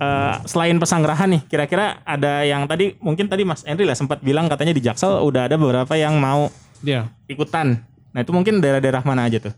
Eh, 0.00 0.34
selain 0.48 0.80
pesanggerahan 0.80 1.28
nih, 1.28 1.42
kira-kira 1.44 2.00
ada 2.02 2.40
yang 2.40 2.64
tadi 2.64 2.96
mungkin 2.98 3.28
tadi 3.28 3.44
Mas 3.44 3.62
Henry 3.62 3.84
lah 3.84 3.92
sempat 3.92 4.24
bilang 4.24 4.48
katanya 4.48 4.72
di 4.72 4.80
Jaksel 4.80 5.20
udah 5.20 5.44
ada 5.44 5.60
beberapa 5.60 5.92
yang 5.94 6.16
mau 6.16 6.48
Ya. 6.80 7.12
ikutan. 7.28 7.84
Nah 8.10 8.24
itu 8.24 8.32
mungkin 8.32 8.64
daerah-daerah 8.64 9.04
mana 9.04 9.28
aja 9.28 9.38
tuh? 9.38 9.52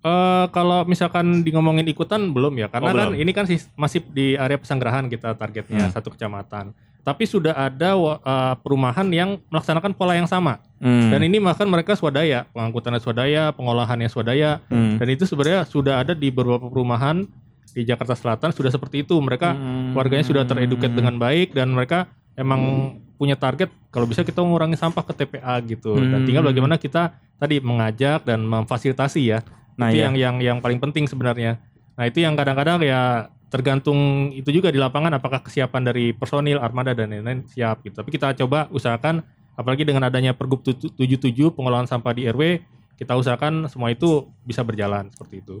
Eh 0.00 0.44
kalau 0.50 0.84
misalkan 0.84 1.40
di 1.40 1.50
ngomongin 1.50 1.84
ikutan 1.84 2.30
belum 2.30 2.54
ya 2.56 2.68
karena 2.68 2.88
Oh, 2.88 2.94
kan 2.94 3.06
belum. 3.10 3.18
ini 3.18 3.30
kan 3.30 3.44
masih 3.74 4.00
di 4.06 4.34
area 4.34 4.54
pesanggerahan 4.54 5.08
kita 5.08 5.34
targetnya 5.34 5.88
Hmm. 5.88 5.92
satu 5.92 6.12
kecamatan. 6.12 6.70
Tapi 7.00 7.22
sudah 7.22 7.54
ada 7.54 7.94
eh, 8.18 8.54
perumahan 8.60 9.06
yang 9.08 9.38
melaksanakan 9.46 9.94
pola 9.94 10.14
yang 10.14 10.26
sama 10.26 10.58
Hmm. 10.78 11.10
dan 11.10 11.20
ini 11.20 11.38
bahkan 11.38 11.64
mereka 11.64 11.94
swadaya, 11.94 12.46
pengangkutannya 12.50 12.98
swadaya, 12.98 13.50
pengolahannya 13.50 14.06
swadaya 14.06 14.62
Hmm. 14.66 14.94
dan 14.96 15.06
itu 15.08 15.24
sebenarnya 15.24 15.64
sudah 15.64 15.98
ada 15.98 16.12
di 16.12 16.28
beberapa 16.28 16.66
perumahan 16.66 17.26
di 17.72 17.82
Jakarta 17.82 18.14
Selatan 18.14 18.50
sudah 18.50 18.70
seperti 18.70 19.02
itu. 19.02 19.16
Mereka 19.16 19.48
Hmm. 19.50 19.90
warganya 19.92 20.22
sudah 20.22 20.42
tereduket 20.44 20.92
dengan 20.92 21.16
baik 21.16 21.50
dan 21.50 21.70
mereka 21.70 22.06
emang 22.34 22.94
punya 23.16 23.34
target 23.34 23.72
kalau 23.88 24.04
bisa 24.04 24.20
kita 24.20 24.38
mengurangi 24.38 24.76
sampah 24.76 25.00
ke 25.00 25.12
TPA 25.14 25.56
gitu 25.62 25.96
dan 25.96 26.20
Hmm. 26.20 26.26
tinggal 26.28 26.44
bagaimana 26.44 26.76
kita 26.76 27.10
tadi 27.36 27.58
mengajak 27.58 28.22
dan 28.22 28.44
memfasilitasi 28.44 29.20
ya 29.24 29.40
Nah, 29.76 29.92
itu 29.92 30.00
iya. 30.00 30.08
yang 30.08 30.14
yang 30.16 30.36
yang 30.40 30.58
paling 30.64 30.80
penting 30.80 31.04
sebenarnya 31.04 31.60
nah 31.96 32.04
itu 32.04 32.20
yang 32.20 32.36
kadang-kadang 32.36 32.80
ya 32.84 33.32
tergantung 33.48 34.28
itu 34.36 34.52
juga 34.52 34.68
di 34.68 34.76
lapangan 34.76 35.16
apakah 35.16 35.40
kesiapan 35.40 35.80
dari 35.80 36.12
personil 36.12 36.60
armada 36.60 36.92
dan 36.92 37.08
lain-lain 37.08 37.48
siap 37.48 37.80
gitu 37.84 37.96
tapi 37.96 38.12
kita 38.12 38.36
coba 38.44 38.68
usahakan 38.68 39.24
apalagi 39.56 39.88
dengan 39.88 40.04
adanya 40.04 40.36
Pergub 40.36 40.60
tu- 40.60 40.76
77 40.76 41.32
pengolahan 41.56 41.88
sampah 41.88 42.12
di 42.12 42.28
RW 42.28 42.60
kita 43.00 43.16
usahakan 43.16 43.68
semua 43.72 43.92
itu 43.92 44.28
bisa 44.44 44.60
berjalan 44.60 45.08
seperti 45.12 45.40
itu 45.40 45.56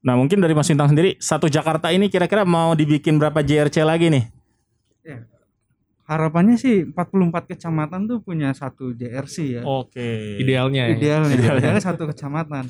Nah 0.00 0.16
mungkin 0.16 0.40
dari 0.40 0.56
Mas 0.56 0.68
Bintang 0.68 0.88
sendiri 0.88 1.20
satu 1.20 1.44
Jakarta 1.44 1.92
ini 1.92 2.08
kira-kira 2.08 2.48
mau 2.48 2.72
dibikin 2.72 3.20
berapa 3.20 3.44
JRC 3.44 3.84
lagi 3.84 4.08
nih? 4.08 4.24
Harapannya 6.10 6.58
sih 6.58 6.82
44 6.90 7.46
kecamatan 7.46 8.10
tuh 8.10 8.18
punya 8.18 8.50
satu 8.50 8.90
JRC 8.90 9.36
ya. 9.54 9.62
Oke. 9.62 10.42
idealnya 10.42 10.90
ya. 10.90 10.98
Idealnya, 10.98 11.34
Idealnya. 11.38 11.58
idealnya 11.62 11.82
satu 11.86 12.10
kecamatan. 12.10 12.66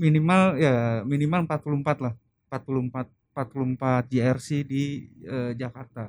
Minimal 0.00 0.56
ya 0.56 0.74
minimal 1.04 1.44
44 1.44 2.00
lah. 2.00 2.14
44 2.48 3.04
44 3.36 4.08
JRC 4.08 4.48
di 4.64 4.84
eh, 5.22 5.52
Jakarta. 5.54 6.08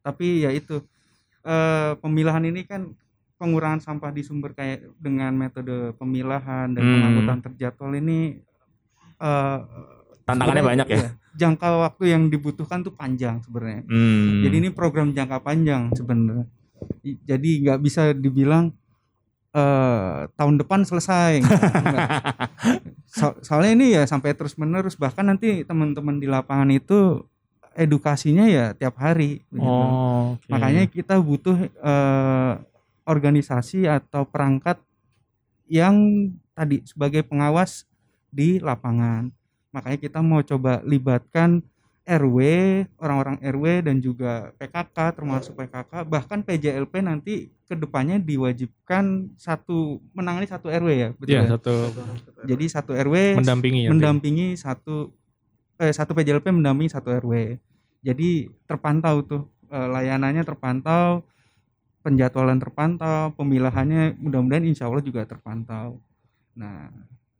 Tapi 0.00 0.40
ya 0.40 0.50
itu 0.50 0.80
eh, 1.44 1.92
pemilahan 2.00 2.48
ini 2.48 2.64
kan 2.64 2.88
pengurangan 3.36 3.84
sampah 3.84 4.08
di 4.08 4.24
sumber 4.24 4.56
kayak 4.56 4.96
dengan 4.96 5.36
metode 5.36 5.92
pemilahan 5.94 6.72
dan 6.72 6.80
Hmm. 6.80 6.92
pengangkutan 6.96 7.38
terjadwal 7.44 7.92
ini 7.92 8.40
eh, 9.20 9.58
Tantangannya 10.26 10.58
sebenarnya, 10.58 10.70
banyak 10.82 10.88
ya. 10.90 10.98
iya, 10.98 11.08
jangka 11.38 11.68
waktu 11.86 12.04
yang 12.10 12.22
dibutuhkan 12.26 12.82
tuh 12.82 12.90
panjang 12.92 13.38
sebenarnya. 13.46 13.86
Hmm. 13.86 14.42
Jadi 14.42 14.54
ini 14.58 14.70
program 14.74 15.14
jangka 15.14 15.38
panjang 15.38 15.94
sebenarnya. 15.94 16.46
Jadi 17.22 17.50
nggak 17.62 17.78
bisa 17.78 18.10
dibilang 18.10 18.74
eh 19.54 20.26
tahun 20.34 20.58
depan 20.60 20.82
selesai. 20.82 21.40
So- 23.16 23.38
soalnya 23.40 23.72
ini 23.72 23.86
ya 23.96 24.02
sampai 24.04 24.36
terus 24.36 24.58
menerus 24.60 24.98
bahkan 24.98 25.24
nanti 25.24 25.64
teman-teman 25.64 26.20
di 26.20 26.28
lapangan 26.28 26.68
itu 26.68 27.24
edukasinya 27.72 28.44
ya 28.50 28.74
tiap 28.76 28.98
hari. 29.00 29.40
begitu. 29.48 29.64
Oh, 29.64 30.34
oke. 30.36 30.48
Makanya 30.50 30.84
kita 30.90 31.16
butuh 31.16 31.56
eh, 31.70 32.52
organisasi 33.06 33.86
atau 33.86 34.26
perangkat 34.26 34.82
yang 35.70 35.96
tadi 36.52 36.82
sebagai 36.84 37.22
pengawas 37.22 37.86
di 38.28 38.58
lapangan. 38.58 39.30
Makanya 39.76 39.98
kita 40.00 40.24
mau 40.24 40.40
coba 40.40 40.80
libatkan 40.88 41.60
RW, 42.06 42.38
orang-orang 43.02 43.36
RW 43.42 43.64
dan 43.82 43.98
juga 43.98 44.54
PKK 44.56 44.96
termasuk 45.12 45.58
PKK 45.58 46.06
bahkan 46.06 46.38
PJLP 46.40 47.02
nanti 47.02 47.50
ke 47.66 47.74
depannya 47.74 48.22
diwajibkan 48.22 49.34
satu 49.34 49.98
menangani 50.14 50.46
satu 50.46 50.70
RW 50.70 50.88
ya 50.94 51.08
betul 51.12 51.34
Iya, 51.34 51.42
ya? 51.42 51.48
satu 51.58 51.74
Jadi 52.46 52.64
satu 52.70 52.90
RW 52.94 53.14
mendampingi 53.42 53.80
ya. 53.84 53.88
mendampingi 53.90 54.46
satu 54.54 55.10
eh 55.76 55.90
satu 55.92 56.14
PJLP 56.14 56.46
mendampingi 56.54 56.88
satu 56.88 57.10
RW. 57.10 57.58
Jadi 58.00 58.54
terpantau 58.70 59.26
tuh 59.26 59.42
eh, 59.66 59.88
layanannya 59.90 60.46
terpantau, 60.46 61.26
penjadwalan 62.06 62.62
terpantau, 62.62 63.34
pemilahannya 63.34 64.14
mudah-mudahan 64.14 64.62
insya 64.62 64.86
Allah 64.86 65.02
juga 65.02 65.26
terpantau. 65.26 65.98
Nah, 66.54 66.86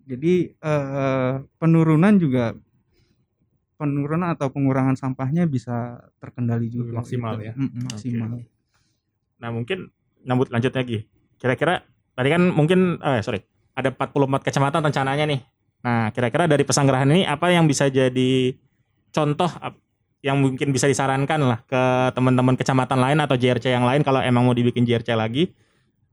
jadi 0.07 0.55
eh, 0.55 1.33
penurunan 1.59 2.15
juga 2.17 2.55
penurunan 3.77 4.33
atau 4.33 4.49
pengurangan 4.49 4.97
sampahnya 4.97 5.45
bisa 5.45 6.01
terkendali 6.17 6.73
juga. 6.73 6.97
Maksimal 7.05 7.37
gitu. 7.37 7.47
ya. 7.51 7.53
Mm, 7.55 7.81
maksimal. 7.93 8.29
Nah 9.37 9.51
mungkin 9.53 9.93
nyambut 10.25 10.49
lanjut 10.49 10.73
lagi. 10.73 11.05
Kira-kira 11.37 11.85
tadi 12.17 12.29
kan 12.33 12.43
mungkin 12.49 12.97
eh 13.05 13.21
sorry 13.21 13.45
ada 13.77 13.93
44 13.93 14.47
kecamatan 14.49 14.81
rencananya 14.89 15.25
nih. 15.29 15.41
Nah 15.85 16.09
kira-kira 16.15 16.49
dari 16.49 16.65
pesanggerahan 16.65 17.11
ini 17.13 17.29
apa 17.29 17.53
yang 17.53 17.69
bisa 17.69 17.93
jadi 17.93 18.57
contoh 19.13 19.51
yang 20.25 20.41
mungkin 20.41 20.73
bisa 20.73 20.89
disarankan 20.89 21.41
lah 21.45 21.61
ke 21.69 21.83
teman-teman 22.17 22.57
kecamatan 22.57 22.99
lain 22.99 23.19
atau 23.21 23.37
JRC 23.37 23.71
yang 23.71 23.85
lain 23.85 24.01
kalau 24.01 24.25
emang 24.25 24.49
mau 24.49 24.57
dibikin 24.57 24.89
JRC 24.89 25.13
lagi 25.13 25.53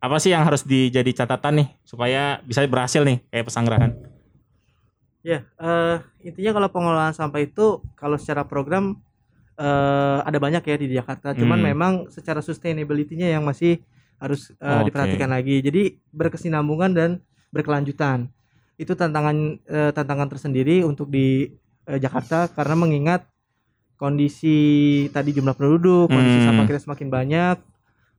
apa 0.04 0.20
sih 0.20 0.36
yang 0.36 0.44
harus 0.44 0.68
dijadi 0.68 1.16
catatan 1.16 1.64
nih 1.64 1.68
supaya 1.88 2.44
bisa 2.44 2.60
berhasil 2.68 3.08
nih 3.08 3.24
kayak 3.32 3.48
pesanggerahan? 3.48 3.92
Ya, 5.24 5.48
eh, 5.56 5.98
intinya 6.28 6.60
kalau 6.60 6.70
pengolahan 6.76 7.16
sampah 7.16 7.40
itu 7.40 7.80
kalau 7.96 8.20
secara 8.20 8.44
program 8.44 9.00
eh, 9.56 10.20
ada 10.28 10.42
banyak 10.42 10.60
ya 10.66 10.76
di 10.76 10.88
Jakarta. 10.92 11.32
Cuman 11.32 11.62
Hmm. 11.62 11.68
memang 11.72 11.94
secara 12.12 12.42
sustainability-nya 12.44 13.32
yang 13.38 13.48
masih 13.48 13.80
harus 14.20 14.52
eh, 14.60 14.68
Oke. 14.82 14.92
diperhatikan 14.92 15.30
lagi. 15.32 15.64
Jadi 15.64 15.96
berkesinambungan 16.12 16.92
dan 16.92 17.10
berkelanjutan. 17.56 18.28
Itu 18.76 18.98
tantangan 19.00 19.64
eh, 19.64 19.92
tantangan 19.96 20.28
tersendiri 20.28 20.84
untuk 20.84 21.08
di 21.08 21.48
eh, 21.88 22.00
Jakarta 22.02 22.52
karena 22.52 22.76
mengingat 22.76 23.24
kondisi 23.96 24.58
tadi 25.16 25.32
jumlah 25.32 25.56
penduduk, 25.56 26.12
kondisi 26.12 26.44
Hmm. 26.44 26.48
sampah 26.52 26.66
kita 26.68 26.80
semakin 26.84 27.08
banyak. 27.08 27.58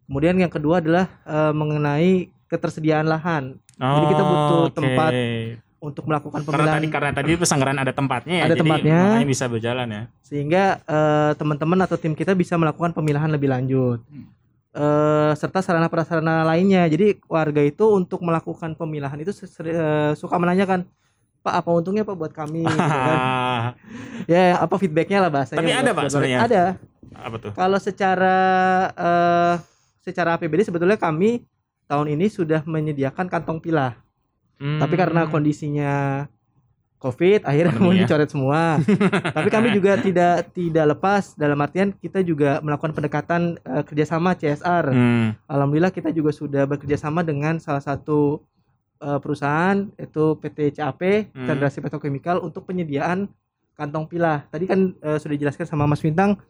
Kemudian 0.05 0.37
yang 0.37 0.53
kedua 0.53 0.79
adalah 0.79 1.09
eh, 1.25 1.53
mengenai 1.53 2.13
ketersediaan 2.47 3.05
lahan 3.05 3.57
Jadi 3.75 4.05
kita 4.07 4.23
butuh 4.23 4.63
Oke. 4.65 4.75
tempat 4.75 5.13
untuk 5.79 6.05
melakukan 6.07 6.41
Karena 6.41 6.49
pemilahan 6.55 6.79
tadi 6.79 6.89
karena 6.89 7.11
tadi 7.13 7.31
pesanggerahan 7.35 7.79
ada 7.79 7.93
tempatnya 7.93 8.35
ya. 8.35 8.43
Ada 8.47 8.55
jadi 8.55 8.61
tempatnya. 8.65 8.99
makanya 9.05 9.29
bisa 9.29 9.45
berjalan 9.47 9.87
ya. 9.87 10.03
sehingga 10.23 10.65
eh, 10.81 11.33
teman-teman 11.35 11.79
atau 11.83 11.97
tim 11.97 12.15
kita 12.15 12.33
bisa 12.33 12.55
melakukan 12.55 12.93
pemilahan 12.93 13.29
lebih 13.29 13.53
lanjut 13.53 14.01
Eh, 14.75 15.33
serta 15.39 15.63
sarana 15.63 15.87
prasarana 15.87 16.43
lainnya 16.43 16.83
jadi 16.91 17.15
warga 17.31 17.63
itu 17.63 17.95
untuk 17.95 18.19
melakukan 18.27 18.75
pemilahan 18.75 19.15
itu 19.23 19.31
eh, 19.63 20.11
suka 20.19 20.35
menanyakan 20.35 20.83
pak 21.47 21.63
apa 21.63 21.71
untungnya 21.71 22.03
pak 22.03 22.19
buat 22.19 22.35
kami 22.35 22.67
gitu 22.67 22.75
kan. 22.75 23.79
ya 24.27 24.59
apa 24.59 24.75
feedbacknya 24.75 25.23
lah 25.23 25.31
bahasanya 25.31 25.63
Tapi 25.63 25.71
ada, 25.71 25.91
Pak, 25.95 26.03
sebenarnya. 26.11 26.39
ada 26.43 26.63
apa 27.15 27.37
tuh? 27.39 27.53
kalau 27.55 27.79
secara 27.79 28.37
eh, 28.99 29.55
secara 30.05 30.37
APBD 30.37 30.61
sebetulnya 30.63 30.95
kami 30.95 31.49
tahun 31.85 32.13
ini 32.13 32.29
sudah 32.29 32.61
menyediakan 32.63 33.27
kantong 33.27 33.59
pilah 33.59 33.97
tapi 34.55 34.95
karena 34.95 35.25
Hmm. 35.25 35.33
kondisinya 35.33 35.93
COVID 36.97 37.45
akhirnya 37.45 37.75
mau 37.75 37.93
Pandemi 37.93 38.01
ya. 38.01 38.03
dicoret 38.07 38.31
semua. 38.31 38.61
Tapi 39.37 39.49
kami 39.53 39.77
juga 39.77 39.93
tidak 39.99 40.49
tidak 40.57 40.85
lepas 40.89 41.37
dalam 41.37 41.61
artian 41.61 41.93
kita 41.93 42.25
juga 42.25 42.65
melakukan 42.65 42.97
pendekatan 42.97 43.61
eh, 43.61 43.85
kerjasama 43.85 44.33
CSR. 44.33 44.85
Hmm. 44.89 45.37
Alhamdulillah 45.45 45.93
kita 45.93 46.09
juga 46.09 46.33
sudah 46.33 46.65
bekerjasama 46.65 47.21
dengan 47.21 47.61
salah 47.61 47.85
satu 47.85 48.41
eh, 48.97 49.19
perusahaan 49.21 49.85
itu 49.93 50.25
PT 50.41 50.81
CAP 50.81 51.03
Hmm. 51.29 51.45
Chandrasi 51.45 51.85
Petrochemical 51.85 52.41
untuk 52.41 52.65
penyediaan 52.65 53.29
kantong 53.75 54.09
pilah. 54.09 54.49
Tadi 54.49 54.65
kan 54.65 54.97
eh, 54.97 55.19
sudah 55.21 55.35
dijelaskan 55.37 55.69
sama 55.69 55.85
Mas 55.85 56.01
Bintang 56.01 56.41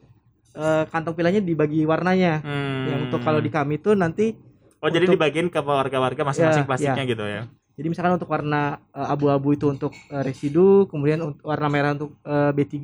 eh, 0.54 0.84
kantong 0.88 1.14
pilahnya 1.14 1.38
dibagi 1.38 1.82
warnanya. 1.82 2.40
Hmm. 2.40 2.86
Yang 2.86 3.00
untuk 3.06 3.20
kalau 3.20 3.38
di 3.38 3.50
kami 3.50 3.76
itu 3.76 3.92
nanti 3.92 4.34
Oh 4.78 4.88
jadi 4.88 5.08
untuk- 5.08 5.16
dibagiin 5.16 5.48
ke 5.48 5.58
warga-warga 5.58 6.22
masing-masing 6.22 6.62
Ya, 6.62 6.68
plastiknya 6.68 7.04
gitu 7.04 7.24
ya? 7.24 7.42
Jadi 7.74 7.86
misalkan 7.88 8.14
untuk 8.14 8.30
warna 8.30 8.78
eh, 8.90 9.08
abu-abu 9.08 9.52
itu 9.52 9.66
untuk 9.66 9.90
eh, 9.90 10.22
residu, 10.22 10.86
kemudian 10.86 11.18
untuk 11.20 11.44
warna 11.44 11.66
merah 11.66 11.90
untuk 11.92 12.14
eh, 12.20 12.50
B3, 12.52 12.76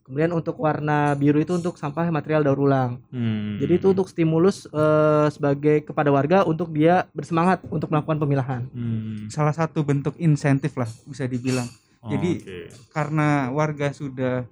kemudian 0.00 0.32
untuk 0.32 0.56
warna 0.56 1.12
biru 1.14 1.38
itu 1.38 1.52
untuk 1.52 1.76
sampah 1.76 2.08
material 2.08 2.42
daur 2.42 2.58
ulang. 2.58 2.98
Hmm. 3.10 3.58
Jadi 3.58 3.72
itu 3.76 3.90
untuk 3.90 4.06
stimulus 4.06 4.64
eh, 4.66 5.26
sebagai 5.28 5.84
kepada 5.84 6.08
warga 6.08 6.42
untuk 6.42 6.70
dia 6.70 7.06
bersemangat 7.10 7.60
untuk 7.68 7.90
melakukan 7.90 8.18
pemilahan. 8.18 8.62
Hmm. 8.70 9.26
salah 9.28 9.52
satu 9.52 9.82
bentuk 9.82 10.14
insentif 10.16 10.74
lah 10.74 10.88
bisa 11.04 11.26
dibilang 11.26 11.66
Jadi 12.00 12.30
Oke. 12.40 12.58
karena 12.90 13.52
warga 13.52 13.92
sudah 13.92 14.48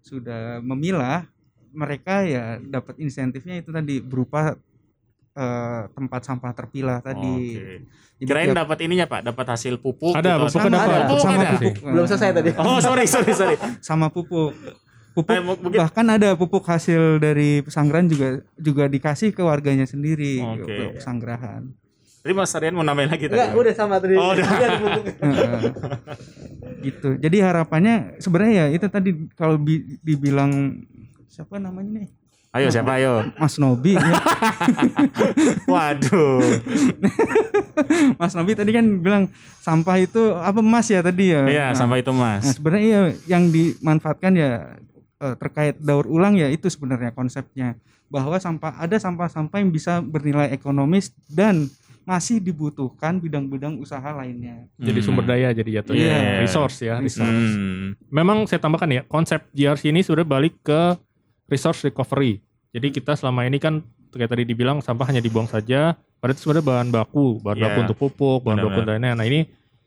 sudah 0.00 0.64
memilah, 0.64 1.28
mereka 1.78 2.26
ya 2.26 2.58
dapat 2.58 2.98
insentifnya 2.98 3.54
itu 3.54 3.70
tadi 3.70 4.00
berupa 4.00 4.58
eh, 5.32 5.82
tempat 5.88 6.20
sampah 6.20 6.50
terpilah 6.50 6.98
tadi. 6.98 7.54
Oke. 7.54 7.86
Jadi 8.18 8.26
Kirain 8.26 8.50
tiap- 8.50 8.66
dapat 8.66 8.78
ininya 8.82 9.06
Pak, 9.06 9.20
dapat 9.24 9.46
hasil 9.48 9.78
pupuk. 9.78 10.10
Ada, 10.10 10.34
gitu. 10.34 10.42
pupuk 10.42 10.50
sama, 10.52 10.68
dapat. 10.68 10.90
ada, 10.90 11.06
Pupuk 11.06 11.22
sama 11.22 11.38
ada? 11.38 11.50
pupuk. 11.54 11.74
Belum 11.86 12.04
selesai 12.04 12.30
tadi. 12.32 12.50
Oh 12.58 12.78
sorry 12.78 13.06
sorry 13.06 13.30
sorry. 13.32 13.54
Sama 13.78 14.10
pupuk. 14.10 14.50
Pupuk 15.14 15.30
Eh, 15.30 15.38
mungkin 15.40 15.70
bahkan 15.72 16.06
ada 16.08 16.34
pupuk 16.34 16.62
hasil 16.64 17.18
dari 17.18 17.58
pesanggrahan 17.60 18.06
juga 18.06 18.28
juga 18.56 18.84
dikasih 18.86 19.30
ke 19.30 19.38
warganya 19.40 19.82
sendiri 19.84 20.38
Oke. 20.40 20.66
untuk 20.66 20.66
pesanggrahan. 20.96 21.70
Tadi 22.18 22.32
Mas 22.34 22.50
Aryan 22.52 22.74
mau 22.74 22.82
nambahin 22.82 23.06
lagi 23.08 23.24
tadi. 23.24 23.38
Enggak, 23.38 23.54
udah 23.56 23.72
sama 23.72 23.94
tadi. 23.96 24.14
Oh, 24.14 24.30
udah. 24.30 24.42
Iya. 24.42 24.68
Heeh. 25.24 25.60
gitu. 26.80 27.08
Jadi 27.16 27.36
harapannya 27.38 27.94
sebenarnya 28.18 28.54
ya 28.56 28.66
itu 28.72 28.86
tadi 28.86 29.10
kalau 29.32 29.56
bi- 29.56 29.98
dibilang 30.00 30.82
siapa 31.28 31.56
namanya 31.56 32.02
nih? 32.02 32.08
Ayo 32.48 32.68
siapa 32.68 32.96
ayo. 32.96 33.28
Mas 33.36 33.54
Nobi 33.56 33.92
ya. 33.92 34.00
Waduh. 35.68 36.40
Mas 38.20 38.32
Nobi 38.32 38.52
tadi 38.54 38.70
kan 38.72 38.86
bilang 38.98 39.24
sampah 39.58 39.96
itu 39.98 40.32
apa 40.32 40.58
emas 40.58 40.88
ya 40.88 41.00
tadi 41.00 41.28
ya. 41.28 41.44
Iya, 41.44 41.66
Nah, 41.70 41.76
sampai 41.76 42.00
itu 42.00 42.10
Nah, 42.10 42.40
Mas. 42.40 42.56
sebenarnya 42.56 42.88
ya 42.88 43.00
yang 43.28 43.44
dimanfaatkan 43.48 44.32
ya 44.32 44.50
eh, 45.18 45.34
terkait 45.36 45.76
daur 45.78 46.06
ulang 46.06 46.34
ya 46.34 46.48
itu 46.48 46.66
sebenarnya 46.66 47.10
konsepnya 47.10 47.76
bahwa 48.08 48.40
sampah 48.40 48.80
ada 48.80 48.96
sampah-sampah 48.96 49.60
yang 49.60 49.68
bisa 49.68 50.00
bernilai 50.00 50.48
ekonomis 50.48 51.12
dan 51.28 51.68
masih 52.02 52.40
dibutuhkan 52.40 53.20
bidang-bidang 53.20 53.76
usaha 53.76 54.08
lainnya. 54.08 54.64
Jadi 54.80 55.04
sumber 55.04 55.28
daya 55.28 55.52
jadi 55.52 55.84
jatuhnya 55.84 56.00
Iya. 56.00 56.40
resource 56.40 56.80
ya. 56.80 56.96
resource. 56.96 57.52
Hmm. 57.52 57.92
Memang 58.08 58.48
saya 58.48 58.56
tambahkan 58.56 58.88
ya 58.88 59.02
konsep 59.04 59.44
GRC 59.52 59.92
ini 59.92 60.00
sudah 60.00 60.24
balik 60.24 60.56
ke 60.64 60.96
resource 61.48 61.82
recovery. 61.82 62.38
Jadi 62.70 62.92
kita 62.92 63.16
selama 63.16 63.42
ini 63.42 63.56
kan 63.56 63.80
kayak 64.08 64.30
tadi 64.30 64.44
dibilang 64.44 64.78
sampah 64.78 65.08
hanya 65.08 65.18
dibuang 65.18 65.44
saja. 65.44 65.96
Padahal 66.18 66.34
itu 66.34 66.42
sebenarnya 66.42 66.66
bahan 66.66 66.88
baku, 66.90 67.26
bahan 67.40 67.56
Iya. 67.56 67.64
baku 67.64 67.78
untuk 67.82 67.98
pupuk, 67.98 68.40
bahan 68.42 68.58
baku 68.58 68.68
untuk 68.70 68.84
lainnya. 68.86 69.12
Nah 69.12 69.24
ini 69.24 69.40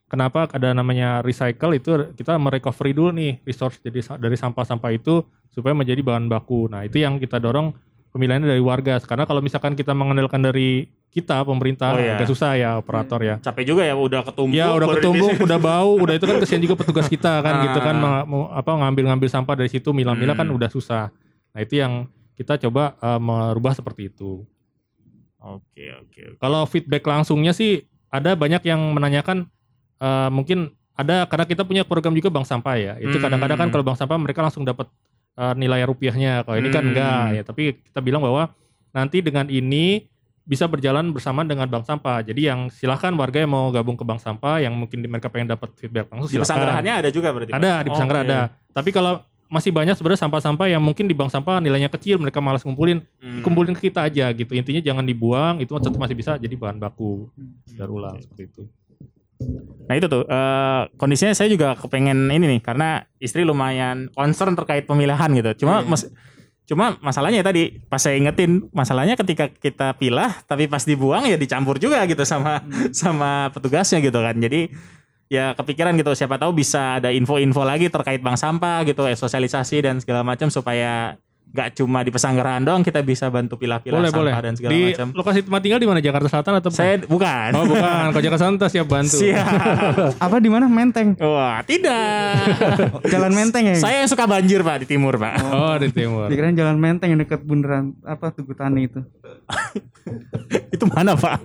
kenapa 0.05 0.47
ada 0.47 0.69
namanya 0.71 1.21
recycle 1.21 1.71
itu 1.73 1.89
kita 2.13 2.35
merecovery 2.35 2.91
dulu 2.91 3.09
nih 3.11 3.39
resource 3.41 3.79
jadi 3.79 3.99
dari 4.17 4.35
sampah-sampah 4.35 4.91
itu 4.91 5.21
supaya 5.47 5.71
menjadi 5.71 6.01
bahan 6.01 6.25
baku. 6.25 6.67
Nah 6.67 6.83
itu 6.83 6.97
yang 6.97 7.15
kita 7.15 7.37
dorong 7.37 7.71
pemilihannya 8.09 8.49
dari 8.49 8.59
warga. 8.59 8.99
Karena 8.99 9.23
kalau 9.23 9.39
misalkan 9.39 9.71
kita 9.71 9.91
mengandalkan 9.91 10.41
dari 10.41 10.83
kita 11.11 11.43
pemerintah 11.43 11.91
Oh, 11.91 11.99
iya. 11.99 12.15
agak 12.15 12.27
susah 12.29 12.55
ya 12.55 12.69
operator 12.75 13.19
ya. 13.19 13.35
Capek 13.37 13.67
juga 13.67 13.83
ya 13.83 13.91
udah 13.93 14.23
ketumbuk. 14.23 14.55
Ya 14.55 14.71
udah 14.71 14.87
ketumbuk, 14.89 15.35
udah 15.37 15.59
bau, 15.59 15.99
udah 15.99 16.15
itu 16.15 16.23
kan 16.23 16.39
kesian 16.39 16.63
juga 16.63 16.75
petugas 16.75 17.05
kita 17.05 17.43
kan 17.43 17.67
gitu 17.67 17.79
kan 17.79 17.95
Ah. 17.99 18.23
apa 18.55 18.71
ngambil-ngambil 18.73 19.27
sampah 19.27 19.53
dari 19.53 19.67
situ 19.67 19.91
milah-milah 19.91 20.33
kan 20.33 20.47
Hmm. 20.47 20.55
udah 20.55 20.71
susah. 20.71 21.11
Nah 21.51 21.59
itu 21.59 21.75
yang 21.75 22.07
kita 22.33 22.57
coba 22.59 22.95
eh, 22.95 23.19
merubah 23.19 23.71
seperti 23.71 24.07
itu. 24.07 24.43
Oke 25.37 25.89
oke. 25.91 26.21
Kalau 26.37 26.65
feedback 26.65 27.03
langsungnya 27.03 27.51
sih 27.51 27.81
ada 28.07 28.33
banyak 28.33 28.61
yang 28.63 28.81
menanyakan 28.91 29.49
eh, 29.97 30.29
mungkin 30.29 30.69
ada 30.93 31.25
karena 31.25 31.45
kita 31.45 31.63
punya 31.63 31.81
program 31.81 32.13
juga 32.13 32.29
bank 32.29 32.45
sampah 32.45 32.75
ya. 32.75 32.93
Itu 32.97 33.17
Hmm. 33.17 33.23
kadang-kadang 33.23 33.57
kan 33.57 33.69
kalau 33.69 33.83
bank 33.83 33.97
sampah 33.97 34.17
mereka 34.17 34.41
langsung 34.41 34.61
dapat 34.61 34.85
eh, 35.33 35.53
nilai 35.55 35.81
rupiahnya. 35.83 36.43
Kalau 36.43 36.57
ini 36.57 36.69
kan 36.69 36.83
Hmm. 36.83 36.91
enggak 36.93 37.25
ya. 37.31 37.41
Tapi 37.41 37.63
kita 37.81 37.99
bilang 37.99 38.21
bahwa 38.21 38.51
nanti 38.91 39.19
dengan 39.19 39.47
ini 39.47 40.05
bisa 40.41 40.67
berjalan 40.67 41.09
bersama 41.09 41.41
dengan 41.41 41.65
bank 41.65 41.85
sampah. 41.85 42.21
Jadi 42.21 42.41
yang 42.43 42.67
silahkan 42.67 43.13
warga 43.15 43.39
yang 43.39 43.49
mau 43.49 43.69
gabung 43.69 43.95
ke 43.95 44.03
bank 44.03 44.19
sampah 44.19 44.59
yang 44.59 44.73
mungkin 44.73 44.99
di- 44.99 45.07
mereka 45.07 45.29
pengen 45.29 45.47
dapat 45.47 45.71
feedback 45.73 46.11
langsung 46.11 46.27
Di 46.27 46.35
silakan. 46.35 46.45
pesanggerahannya 46.49 46.93
ada 46.97 47.09
juga 47.09 47.29
berarti. 47.31 47.51
Ada 47.55 47.71
di 47.81 47.89
pesanggerahan 47.89 48.25
Oke. 48.25 48.33
ada. 48.33 48.41
Tapi 48.73 48.89
kalau 48.91 49.13
masih 49.51 49.69
banyak 49.69 49.93
sebenarnya 49.93 50.23
sampah-sampah 50.23 50.65
yang 50.65 50.79
mungkin 50.79 51.05
di 51.05 51.13
bank 51.13 51.27
sampah 51.27 51.59
nilainya 51.59 51.91
kecil 51.91 52.15
mereka 52.15 52.39
malas 52.39 52.63
ngumpulin, 52.63 53.03
Hmm. 53.19 53.43
kumpulin 53.43 53.75
ke 53.75 53.91
kita 53.91 54.07
aja 54.07 54.31
gitu. 54.31 54.55
Intinya 54.55 54.79
jangan 54.79 55.03
dibuang, 55.03 55.59
itu 55.59 55.75
tetap 55.75 55.99
masih 55.99 56.15
bisa 56.15 56.39
jadi 56.39 56.55
bahan 56.55 56.79
baku 56.79 57.27
daur 57.75 57.91
ulang 57.91 58.15
seperti 58.17 58.47
itu. 58.47 58.63
Nah 59.85 59.97
itu 59.97 60.07
tuh 60.07 60.23
eh, 60.23 60.81
kondisinya 60.95 61.33
saya 61.33 61.49
juga 61.49 61.75
kepengen 61.75 62.29
ini 62.29 62.47
nih 62.47 62.61
karena 62.61 63.03
istri 63.17 63.41
lumayan 63.41 64.07
concern 64.09 64.55
terkait 64.55 64.85
pemilihan 64.85 65.27
gitu. 65.33 65.65
Cuma 65.65 65.81
Iya. 65.81 65.89
mas- 65.89 66.09
cuma 66.61 66.95
masalahnya 67.03 67.43
tadi 67.43 67.83
pas 67.83 67.99
saya 67.99 68.15
ingetin 68.15 68.71
masalahnya 68.71 69.19
ketika 69.19 69.49
kita 69.49 69.91
pilah 69.93 70.31
tapi 70.45 70.71
pas 70.71 70.79
dibuang 70.81 71.27
ya 71.27 71.35
dicampur 71.35 71.75
juga 71.75 71.99
gitu 72.05 72.23
sama 72.23 72.63
sama 72.95 73.51
petugasnya 73.51 73.99
gitu 73.99 74.15
kan. 74.15 74.37
Jadi 74.37 74.71
ya 75.31 75.55
kepikiran 75.55 75.95
gitu. 75.95 76.11
Siapa 76.11 76.35
tahu 76.35 76.51
bisa 76.59 76.99
ada 76.99 77.07
info-info 77.07 77.63
lagi 77.63 77.87
terkait 77.87 78.19
bank 78.19 78.35
sampah 78.35 78.83
gitu, 78.83 79.07
eh, 79.07 79.15
sosialisasi 79.15 79.77
dan 79.87 79.95
segala 80.03 80.27
macam 80.27 80.51
supaya 80.51 81.15
nggak 81.51 81.69
cuma 81.75 81.99
di 81.99 82.15
pesanggerahan 82.15 82.63
doang 82.63 82.79
kita 82.79 83.03
bisa 83.03 83.27
bantu 83.27 83.59
pilah-pilah 83.59 83.99
Boleh, 83.99 84.07
sampah 84.07 84.23
boleh. 84.23 84.33
dan 84.39 84.53
segala 84.55 84.71
Di 84.71 84.81
macam. 84.87 85.07
lokasi 85.11 85.39
tempat 85.43 85.59
tinggal 85.59 85.79
di 85.79 85.87
mana? 85.91 85.99
Jakarta 85.99 86.27
Selatan 86.31 86.53
atau 86.57 86.69
Saya 86.71 86.95
bukan. 87.03 87.49
Oh, 87.51 87.67
bukan. 87.67 88.05
Kalau 88.09 88.23
Jakarta 88.23 88.43
Selatan 88.47 88.69
siap 88.71 88.87
bantu. 88.87 89.17
Siap. 89.19 90.15
Apa 90.15 90.35
di 90.39 90.47
mana 90.47 90.71
Menteng? 90.71 91.19
Wah, 91.19 91.59
tidak. 91.67 92.55
Jalan 93.13 93.35
Menteng 93.35 93.67
ya? 93.67 93.75
Saya 93.75 93.99
yang 93.99 94.07
suka 94.07 94.23
banjir 94.23 94.63
pak 94.63 94.87
di 94.87 94.95
timur 94.95 95.19
pak. 95.19 95.43
Oh, 95.43 95.75
di 95.75 95.91
timur. 95.91 96.31
Dikirain 96.31 96.55
jalan 96.55 96.79
Menteng 96.79 97.11
yang 97.11 97.19
dekat 97.19 97.43
bundaran 97.43 97.99
apa 98.01 98.31
Tugu 98.31 98.55
Tani 98.55 98.87
itu. 98.87 99.03
Itu 100.73 100.87
mana 100.87 101.19
pak? 101.19 101.43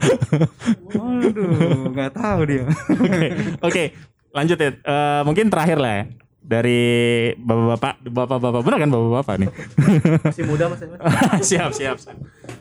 Waduh, 0.94 1.90
nggak 1.90 2.10
tahu 2.14 2.40
dia. 2.46 2.64
Oke, 3.02 3.26
Oke, 3.60 3.84
lanjut 4.30 4.54
ya. 4.56 4.70
Eh, 4.70 5.20
mungkin 5.26 5.50
terakhir 5.50 5.78
lah 5.78 5.92
ya. 5.92 6.04
Dari 6.46 7.34
bapak-bapak, 7.34 8.06
bapak-bapak 8.06 8.60
benar 8.62 8.78
kan 8.78 8.90
bapak-bapak 8.94 9.34
nih. 9.42 9.50
Masih 10.30 10.44
muda 10.46 10.70
Mas. 10.70 10.78
Siap, 11.50 11.74
siap, 11.74 11.98
siap. 11.98 12.16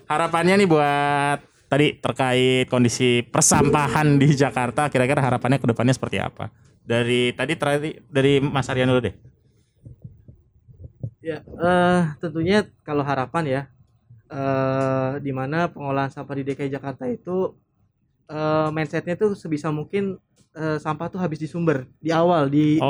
Harapannya 0.10 0.58
nih 0.58 0.66
buat 0.66 1.38
tadi 1.70 1.94
terkait 2.02 2.66
kondisi 2.66 3.22
persampahan 3.22 4.18
di 4.18 4.34
Jakarta, 4.34 4.90
kira-kira 4.90 5.22
harapannya 5.22 5.62
ke 5.62 5.70
depannya 5.70 5.94
seperti 5.94 6.18
apa? 6.18 6.50
Dari 6.82 7.30
tadi 7.38 7.54
terakhir 7.54 8.02
dari 8.10 8.42
Mas 8.42 8.70
Aryan 8.74 8.90
dulu 8.90 9.06
deh. 9.06 9.16
Ya, 11.22 11.46
eh 11.46 12.02
tentunya 12.22 12.66
kalau 12.82 13.06
harapan 13.06 13.44
ya 13.46 13.62
eh 14.34 15.22
di 15.22 15.30
mana 15.30 15.70
pengolahan 15.70 16.10
sampah 16.10 16.38
di 16.38 16.44
DKI 16.46 16.74
Jakarta 16.74 17.06
itu 17.06 17.54
eh 18.34 18.70
mindsetnya 18.74 19.14
tuh 19.14 19.38
sebisa 19.38 19.70
mungkin 19.70 20.18
eh, 20.56 20.78
sampah 20.78 21.08
tuh 21.08 21.18
habis 21.18 21.36
di 21.36 21.46
sumber 21.46 21.86
di 21.98 22.10
awal 22.10 22.48
di 22.48 22.76
di, 22.76 22.82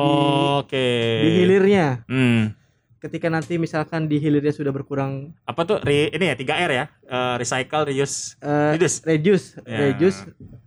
Oke. 0.56 0.88
di 1.20 1.30
hilirnya. 1.36 2.06
Hmm. 2.06 2.54
Ketika 2.96 3.28
nanti 3.28 3.58
misalkan 3.58 4.06
di 4.06 4.18
hilirnya 4.18 4.50
sudah 4.50 4.70
berkurang 4.70 5.30
Apa 5.44 5.62
tuh 5.62 5.78
re- 5.80 6.10
ini 6.10 6.26
ya 6.26 6.36
3 6.36 6.66
R 6.66 6.72
ya? 6.72 6.86
Eh, 7.04 7.36
recycle, 7.38 7.86
reuse, 7.86 8.34
eh 8.40 8.74
reduce. 8.74 8.98
reduce, 9.04 9.46
Ya. 9.62 9.78
reduce, 9.84 10.20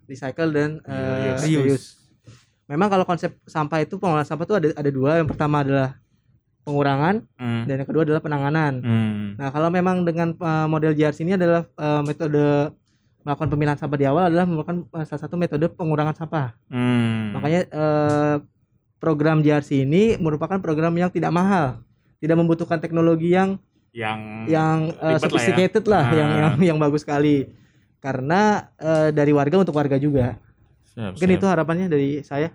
recycle 0.05 0.51
dan 0.51 0.71
eh, 0.85 1.35
Reuse. 1.41 1.47
reuse. 1.65 1.87
Memang 2.67 2.87
kalau 2.89 3.03
konsep 3.03 3.33
sampah 3.43 3.81
itu 3.81 3.97
pengolahan 3.97 4.23
sampah 4.23 4.45
itu 4.45 4.55
ada 4.55 4.69
ada 4.77 4.91
dua. 4.93 5.19
Yang 5.19 5.29
pertama 5.33 5.63
adalah 5.63 5.97
pengurangan 6.63 7.25
Hmm. 7.35 7.65
dan 7.65 7.81
yang 7.81 7.89
kedua 7.89 8.05
adalah 8.05 8.21
penanganan. 8.21 8.73
Hmm. 8.79 9.25
Nah, 9.35 9.49
kalau 9.49 9.69
memang 9.69 10.05
dengan 10.05 10.37
uh, 10.37 10.69
model 10.69 10.93
JRC 10.93 11.25
ini 11.25 11.35
adalah 11.35 11.65
uh, 11.75 12.05
metode 12.05 12.77
melakukan 13.29 13.53
pemilahan 13.53 13.77
sampah 13.77 13.99
di 14.01 14.07
awal 14.09 14.33
adalah 14.33 14.49
merupakan 14.49 14.77
uh, 14.89 15.05
salah 15.05 15.29
satu 15.29 15.37
metode 15.37 15.69
pengurangan 15.69 16.17
sampah. 16.17 16.57
Hmm. 16.73 17.37
Makanya 17.37 17.61
uh, 17.69 18.35
program 18.97 19.45
JRC 19.45 19.85
ini 19.85 20.17
merupakan 20.17 20.57
program 20.57 20.97
yang 20.97 21.13
tidak 21.13 21.29
mahal, 21.29 21.85
tidak 22.19 22.41
membutuhkan 22.41 22.81
teknologi 22.81 23.37
yang 23.37 23.61
yang 23.93 24.49
yang 24.49 24.77
uh, 24.97 25.13
Ribet 25.13 25.13
lah 25.13 25.13
ya. 25.13 25.21
sophisticated 25.21 25.85
lah, 25.85 26.05
Ah. 26.09 26.17
yang 26.17 26.31
yang 26.33 26.53
yang 26.73 26.79
bagus 26.81 27.05
sekali. 27.05 27.45
Karena 28.01 28.73
uh, 28.81 29.13
dari 29.13 29.37
warga 29.37 29.61
untuk 29.61 29.77
warga 29.77 30.01
juga. 30.01 30.41
Siap, 30.97 31.21
Mungkin 31.21 31.29
siap. 31.29 31.39
itu 31.39 31.47
harapannya 31.47 31.87
dari 31.93 32.25
saya. 32.25 32.49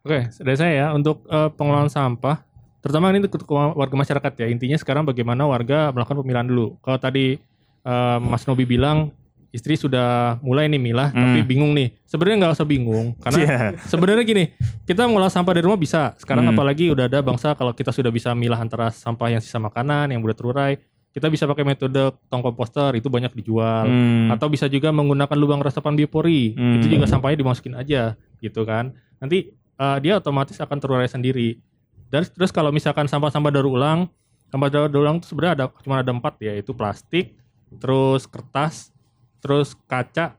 Oke, 0.00 0.32
dari 0.32 0.56
saya 0.56 0.72
ya 0.72 0.86
untuk 0.96 1.28
eh, 1.28 1.52
pengelolaan 1.52 1.92
sampah, 1.92 2.40
terutama 2.80 3.12
ini 3.12 3.20
untuk 3.20 3.44
warga 3.52 3.92
masyarakat 3.92 4.32
ya. 4.32 4.46
Intinya 4.48 4.80
sekarang 4.80 5.04
bagaimana 5.04 5.44
warga 5.44 5.92
melakukan 5.92 6.24
pemilahan 6.24 6.48
dulu. 6.48 6.80
Kalau 6.80 6.96
tadi 6.96 7.36
eh, 7.84 8.18
Mas 8.24 8.48
Nobi 8.48 8.64
bilang 8.64 9.12
istri 9.50 9.74
sudah 9.74 10.38
mulai 10.40 10.70
nih 10.70 10.78
milah, 10.78 11.10
Hmm. 11.10 11.34
tapi 11.34 11.42
bingung 11.42 11.74
nih. 11.74 11.90
Sebenarnya 12.06 12.36
nggak 12.46 12.54
usah 12.54 12.66
bingung, 12.66 13.18
karena 13.18 13.38
Iya. 13.38 13.58
sebenarnya 13.82 14.22
gini, 14.22 14.44
kita 14.86 15.06
mengolah 15.10 15.30
sampah 15.30 15.52
dari 15.54 15.66
rumah 15.66 15.78
bisa. 15.78 16.14
Sekarang 16.16 16.46
Hmm. 16.46 16.54
apalagi 16.54 16.90
udah 16.90 17.10
ada 17.10 17.18
bangsa 17.18 17.58
kalau 17.58 17.74
kita 17.74 17.90
sudah 17.90 18.10
bisa 18.10 18.30
milah 18.32 18.62
antara 18.62 18.94
sampah 18.94 19.34
yang 19.34 19.42
sisa 19.42 19.58
makanan, 19.58 20.14
yang 20.14 20.22
udah 20.22 20.36
terurai, 20.38 20.78
kita 21.10 21.26
bisa 21.26 21.50
pakai 21.50 21.66
metode 21.66 22.14
tong 22.30 22.38
komposter 22.38 22.94
itu 22.94 23.10
banyak 23.10 23.34
dijual. 23.34 23.90
Hmm. 23.90 24.30
Atau 24.30 24.46
bisa 24.46 24.70
juga 24.70 24.94
menggunakan 24.94 25.34
lubang 25.34 25.58
resapan 25.58 25.98
biopori. 25.98 26.54
Hmm. 26.54 26.78
Itu 26.78 26.86
juga 26.86 27.10
sampahnya 27.10 27.42
dimasukin 27.42 27.74
aja 27.74 28.14
gitu 28.38 28.62
kan. 28.62 28.94
Nanti 29.18 29.50
eh, 29.80 29.98
dia 30.04 30.20
otomatis 30.20 30.60
akan 30.60 30.76
terurai 30.76 31.08
sendiri. 31.08 31.56
Dan 32.12 32.22
terus 32.28 32.52
kalau 32.52 32.68
misalkan 32.68 33.08
sampah-sampah 33.08 33.48
daur 33.48 33.64
ulang, 33.64 34.12
sampah 34.52 34.68
daur 34.68 34.92
ulang 34.92 35.18
itu 35.18 35.32
sebenarnya 35.32 35.54
ada 35.56 35.64
cuma 35.80 36.04
ada 36.04 36.12
empat 36.12 36.36
ya, 36.36 36.52
itu 36.52 36.76
plastik, 36.76 37.32
terus 37.80 38.28
kertas, 38.28 38.92
terus 39.40 39.74
kaca, 39.84 40.36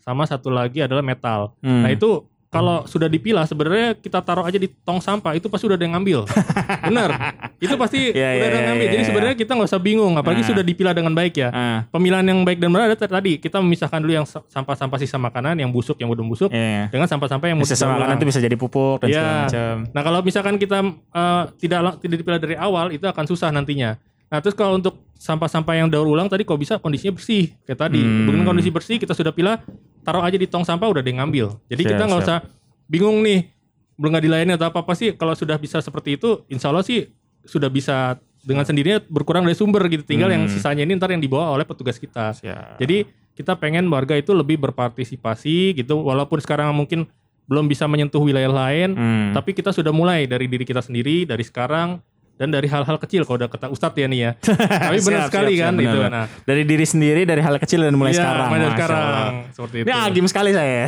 sama 0.00 0.24
satu 0.24 0.48
lagi 0.48 0.80
adalah 0.80 1.00
metal. 1.00 1.56
Hmm. 1.60 1.80
Nah 1.80 1.90
itu 1.90 2.24
kalau 2.48 2.86
sudah 2.86 3.10
dipilah 3.10 3.50
sebenarnya 3.50 3.98
kita 3.98 4.22
taruh 4.22 4.46
aja 4.46 4.54
di 4.54 4.70
tong 4.86 5.02
sampah 5.02 5.34
itu 5.34 5.50
pasti 5.50 5.66
udah 5.66 5.74
ada 5.74 5.82
yang 5.82 5.98
ngambil. 5.98 6.22
Bener. 6.86 7.10
Itu 7.58 7.74
pasti 7.74 8.14
Iya, 8.14 8.30
udah 8.30 8.30
iya, 8.30 8.30
ada 8.38 8.46
yang 8.46 8.54
iya, 8.54 8.68
ngambil. 8.70 8.86
Jadi 8.86 8.94
iya. 9.02 9.08
sebenarnya 9.10 9.34
kita 9.34 9.52
nggak 9.58 9.68
usah 9.74 9.82
bingung 9.82 10.14
apalagi 10.14 10.46
Nah. 10.46 10.50
sudah 10.54 10.62
dipilah 10.62 10.94
dengan 10.94 11.10
baik 11.10 11.34
ya. 11.34 11.48
Ah, 11.50 11.78
Pemilihan 11.90 12.22
yang 12.22 12.46
baik 12.46 12.62
dan 12.62 12.70
benar 12.70 12.86
ada 12.86 12.94
tadi 12.94 13.42
kita 13.42 13.58
memisahkan 13.58 13.98
dulu 13.98 14.12
yang 14.14 14.22
sa- 14.22 14.46
sampah-sampah 14.46 14.98
sisa 15.02 15.18
makanan 15.18 15.58
yang 15.58 15.74
busuk 15.74 15.98
yang 15.98 16.06
belum 16.06 16.30
busuk 16.30 16.54
iya. 16.54 16.86
dengan 16.94 17.10
sampah-sampah 17.10 17.46
yang 17.50 17.58
sama 17.66 17.98
makanan 17.98 18.22
itu 18.22 18.26
bisa 18.30 18.38
jadi 18.38 18.54
pupuk 18.54 19.02
dan 19.02 19.08
Iya. 19.10 19.18
segala 19.18 19.34
macam. 19.42 19.74
Nah 19.90 20.02
kalau 20.06 20.18
misalkan 20.22 20.54
kita 20.54 20.78
eh, 21.10 21.42
tidak 21.58 21.78
tidak 21.98 22.16
dipilah 22.22 22.38
dari 22.38 22.54
awal 22.54 22.94
itu 22.94 23.02
akan 23.02 23.24
susah 23.26 23.50
nantinya. 23.50 23.98
Nah 24.30 24.38
terus 24.38 24.54
kalau 24.54 24.78
untuk 24.78 24.94
sampah-sampah 25.16 25.74
yang 25.74 25.88
daur 25.88 26.04
ulang 26.04 26.26
tadi 26.26 26.42
kok 26.42 26.58
bisa 26.58 26.76
kondisinya 26.76 27.16
bersih 27.16 27.54
kayak 27.64 27.78
tadi. 27.78 28.00
Hmm. 28.00 28.26
Dengan 28.28 28.44
kondisi 28.50 28.68
bersih 28.68 28.96
kita 28.98 29.14
sudah 29.14 29.30
pilah, 29.30 29.62
taruh 30.02 30.20
aja 30.20 30.36
di 30.36 30.44
tong 30.44 30.66
sampah 30.66 30.86
udah 30.86 31.00
yang 31.00 31.24
ngambil. 31.24 31.56
Jadi 31.66 31.82
Siap, 31.82 31.90
kita 31.96 32.02
nggak 32.04 32.20
usah 32.22 32.38
bingung 32.86 33.24
nih 33.24 33.48
belum 33.94 34.10
nggak 34.10 34.24
dilayani 34.26 34.52
atau 34.58 34.66
apa 34.68 34.82
apa 34.82 34.92
sih. 34.92 35.14
Kalau 35.14 35.32
sudah 35.32 35.56
bisa 35.56 35.78
seperti 35.78 36.18
itu, 36.18 36.42
insya 36.50 36.68
Allah 36.68 36.82
sih 36.84 37.08
sudah 37.46 37.70
bisa 37.70 38.18
dengan 38.44 38.66
sendirinya 38.66 39.00
berkurang 39.08 39.46
dari 39.46 39.56
sumber 39.56 39.86
gitu. 39.88 40.04
Tinggal 40.04 40.28
yang 40.28 40.44
Hmm. 40.44 40.52
sisanya 40.52 40.84
ini 40.84 40.98
ntar 40.98 41.08
yang 41.08 41.22
dibawa 41.22 41.54
oleh 41.54 41.64
petugas 41.64 41.96
kita. 41.96 42.34
Siap. 42.36 42.76
Jadi 42.82 43.08
kita 43.34 43.56
pengen 43.56 43.88
warga 43.90 44.14
itu 44.14 44.30
lebih 44.30 44.60
berpartisipasi 44.60 45.74
gitu 45.74 45.98
walaupun 46.00 46.38
sekarang 46.38 46.70
mungkin 46.70 47.06
belum 47.44 47.68
bisa 47.68 47.84
menyentuh 47.84 48.22
wilayah 48.22 48.48
lain 48.48 48.96
Hmm. 48.96 49.30
tapi 49.36 49.52
kita 49.52 49.68
sudah 49.68 49.92
mulai 49.92 50.24
dari 50.24 50.48
diri 50.48 50.64
kita 50.64 50.80
sendiri 50.80 51.28
dari 51.28 51.44
sekarang 51.44 52.00
dan 52.34 52.50
dari 52.50 52.66
hal-hal 52.66 52.98
kecil 52.98 53.22
kalau 53.22 53.38
udah 53.38 53.50
kata 53.50 53.70
Ustadz 53.70 53.94
ya 53.94 54.06
nih 54.10 54.20
ya. 54.20 54.30
tapi 54.42 54.98
benar 55.06 55.20
Siap, 55.22 55.30
sekali 55.30 55.52
siap, 55.54 55.62
kan 55.62 55.72
siap, 55.72 55.84
itu. 55.86 55.98
benar. 56.02 56.10
Nah, 56.10 56.26
dari 56.42 56.62
diri 56.66 56.86
sendiri 56.86 57.22
dari 57.22 57.38
hal 57.38 57.56
kecil 57.56 57.86
dan 57.86 57.94
mulai 57.94 58.10
iya, 58.10 58.18
sekarang. 58.18 58.48
mulai 58.50 58.68
sekarang 58.74 59.30
seperti 59.54 59.76
itu. 59.78 59.86
Ini 59.86 59.94
agim 59.94 60.26
sekali 60.26 60.50
saya. 60.50 60.82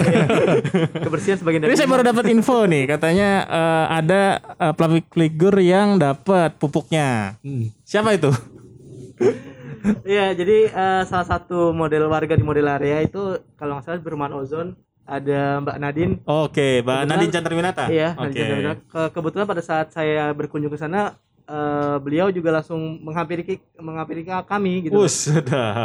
Kebersihan 1.07 1.39
sebagian 1.39 1.61
dari 1.63 1.71
Ini 1.71 1.79
saya 1.79 1.89
baru 1.89 2.03
dapat 2.03 2.25
info 2.29 2.67
nih, 2.67 2.85
katanya 2.91 3.31
eh, 3.47 3.87
ada 3.95 4.23
uh, 4.59 4.75
public 4.75 5.07
figure 5.09 5.59
yang 5.63 5.97
dapat 5.97 6.59
pupuknya. 6.59 7.39
Hmm. 7.41 7.71
Siapa 7.87 8.11
itu? 8.13 8.31
Iya, 10.03 10.35
jadi 10.35 10.67
eh, 10.67 11.03
salah 11.07 11.23
satu 11.23 11.71
model 11.71 12.11
warga 12.11 12.35
di 12.35 12.43
model 12.43 12.67
area 12.67 12.99
itu 13.01 13.39
kalau 13.55 13.79
nggak 13.79 13.87
salah 13.87 14.03
berman 14.03 14.35
ozon 14.35 14.75
ada 15.07 15.63
Mbak 15.63 15.77
Nadine. 15.79 16.15
Oke, 16.27 16.83
Mbak 16.83 16.83
Kebetulan- 16.83 17.07
Nadine 17.07 17.31
Chandraminata. 17.31 17.85
Iya. 17.87 18.09
Nadine 18.19 18.35
Chandrawinata. 18.35 18.81
Ke- 18.83 19.11
kebetulan 19.15 19.47
pada 19.47 19.63
saat 19.63 19.95
saya 19.95 20.35
berkunjung 20.35 20.75
ke 20.75 20.79
sana 20.79 21.15
eh, 21.47 21.97
beliau 22.03 22.29
juga 22.35 22.61
langsung 22.61 23.01
menghampiri 23.01 23.63
menghampiri 23.79 24.27
kami 24.27 24.91
gitu. 24.91 24.99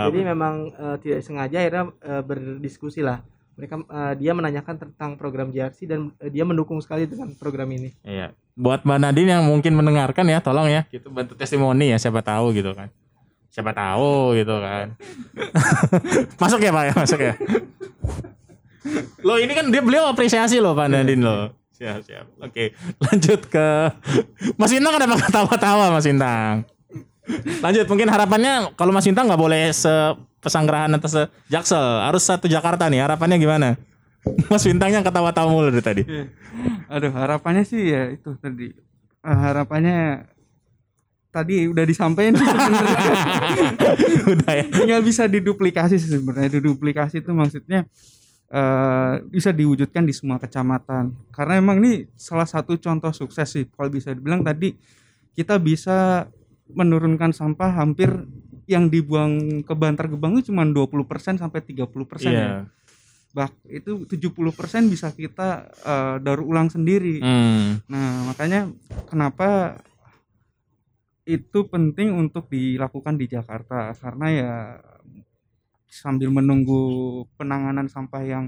Jadi 0.10 0.20
memang 0.26 0.74
eh, 0.74 0.98
tidak 1.00 1.20
sengaja 1.22 1.58
akhirnya 1.62 1.84
eh, 2.02 2.22
berdiskusi 2.26 3.06
lah. 3.06 3.22
Mereka 3.56 3.76
eh, 3.86 4.14
dia 4.18 4.32
menanyakan 4.34 4.76
tentang 4.82 5.16
program 5.16 5.54
JRC 5.54 5.86
dan 5.86 6.12
eh, 6.18 6.34
dia 6.34 6.44
mendukung 6.44 6.82
sekali 6.82 7.06
dengan 7.06 7.32
program 7.38 7.70
ini. 7.70 7.94
Iya. 8.02 8.34
Buat 8.58 8.84
Mbak 8.84 9.00
Nadine 9.00 9.32
yang 9.40 9.46
mungkin 9.48 9.74
mendengarkan 9.78 10.28
ya, 10.28 10.44
tolong 10.44 10.68
ya, 10.68 10.84
gitu 10.92 11.08
bantu 11.08 11.40
testimoni 11.40 11.88
ya, 11.88 11.98
siapa 11.98 12.20
tahu 12.20 12.52
gitu 12.52 12.76
kan. 12.76 12.92
Siapa 13.48 13.72
tahu 13.72 14.36
gitu 14.36 14.60
kan. 14.60 14.96
masuk 16.42 16.60
ya 16.60 16.72
Pak 16.76 16.84
ya, 16.84 16.94
masuk 16.96 17.20
ya. 17.20 17.34
Loh 19.28 19.38
ini 19.38 19.54
kan 19.54 19.70
dia 19.70 19.82
beliau 19.86 20.10
apresiasi 20.10 20.58
loh 20.58 20.74
Pak 20.74 20.90
Nadine 20.90 21.22
loh. 21.22 21.61
Siap, 21.82 22.00
siap. 22.06 22.26
Oke, 22.38 22.78
lanjut 23.02 23.42
ke 23.50 23.68
Mas 24.54 24.70
Intang 24.70 24.94
kenapa 25.02 25.18
ketawa-tawa 25.18 25.90
Mas 25.90 26.06
Intang? 26.06 26.62
Lanjut, 27.58 27.90
mungkin 27.90 28.06
harapannya 28.06 28.78
kalau 28.78 28.94
Mas 28.94 29.10
Intang 29.10 29.26
nggak 29.26 29.42
boleh 29.42 29.74
se 29.74 29.90
pesanggerahan 30.46 30.94
atau 30.94 31.10
se 31.10 31.22
Jaksel, 31.50 31.82
harus 32.06 32.22
satu 32.22 32.46
Jakarta 32.46 32.86
nih. 32.86 33.02
Harapannya 33.02 33.42
gimana? 33.42 33.82
Mas 34.50 34.62
Bintangnya 34.62 35.02
ketawa-tawa 35.02 35.50
mulu 35.50 35.74
dari 35.74 35.82
tadi. 35.82 36.04
Aduh 36.86 37.10
harapannya 37.10 37.66
sih 37.66 37.90
ya 37.90 38.14
itu 38.14 38.38
tadi 38.38 38.70
Eh, 39.22 39.38
harapannya 39.38 40.26
tadi 41.30 41.70
udah 41.70 41.86
disampaikan. 41.86 42.42
Udah 44.34 44.54
ya. 44.58 44.66
tinggal 44.66 45.02
bisa 45.06 45.30
diduplikasi 45.30 46.02
sebenarnya 46.02 46.58
diduplikasi 46.58 47.22
itu 47.22 47.30
maksudnya 47.30 47.86
eh 48.52 49.16
bisa 49.32 49.56
diwujudkan 49.56 50.04
di 50.04 50.12
semua 50.12 50.36
kecamatan 50.36 51.16
karena 51.32 51.56
emang 51.56 51.80
ini 51.80 52.04
salah 52.20 52.44
satu 52.44 52.76
contoh 52.76 53.16
sukses 53.16 53.48
sih 53.48 53.64
kalau 53.72 53.88
bisa 53.88 54.12
dibilang 54.12 54.44
tadi 54.44 54.76
kita 55.32 55.56
bisa 55.56 56.28
menurunkan 56.76 57.32
sampah 57.32 57.72
hampir 57.72 58.12
yang 58.68 58.88
dibuang 58.88 59.64
ke 59.68 59.74
Bantar 59.76 60.08
Gebang 60.08 60.40
itu 60.40 60.52
cuma 60.52 60.64
20% 60.64 61.40
sampai 61.40 61.60
30% 61.60 61.88
ya. 62.24 62.32
Iya. 62.32 62.50
Bah, 63.32 63.48
itu 63.68 64.08
70% 64.08 64.92
bisa 64.92 65.12
kita 65.12 65.72
eh, 65.84 66.16
daur 66.24 66.44
ulang 66.44 66.68
sendiri. 66.68 67.20
Hmm. 67.20 67.80
Nah, 67.88 68.32
makanya 68.32 68.72
kenapa 69.08 69.80
itu 71.28 71.68
penting 71.68 72.12
untuk 72.16 72.52
dilakukan 72.52 73.16
di 73.16 73.30
Jakarta 73.30 73.96
karena 73.96 74.28
ya 74.32 74.54
sambil 75.92 76.32
menunggu 76.32 76.80
penanganan 77.36 77.92
sampah 77.92 78.24
yang 78.24 78.46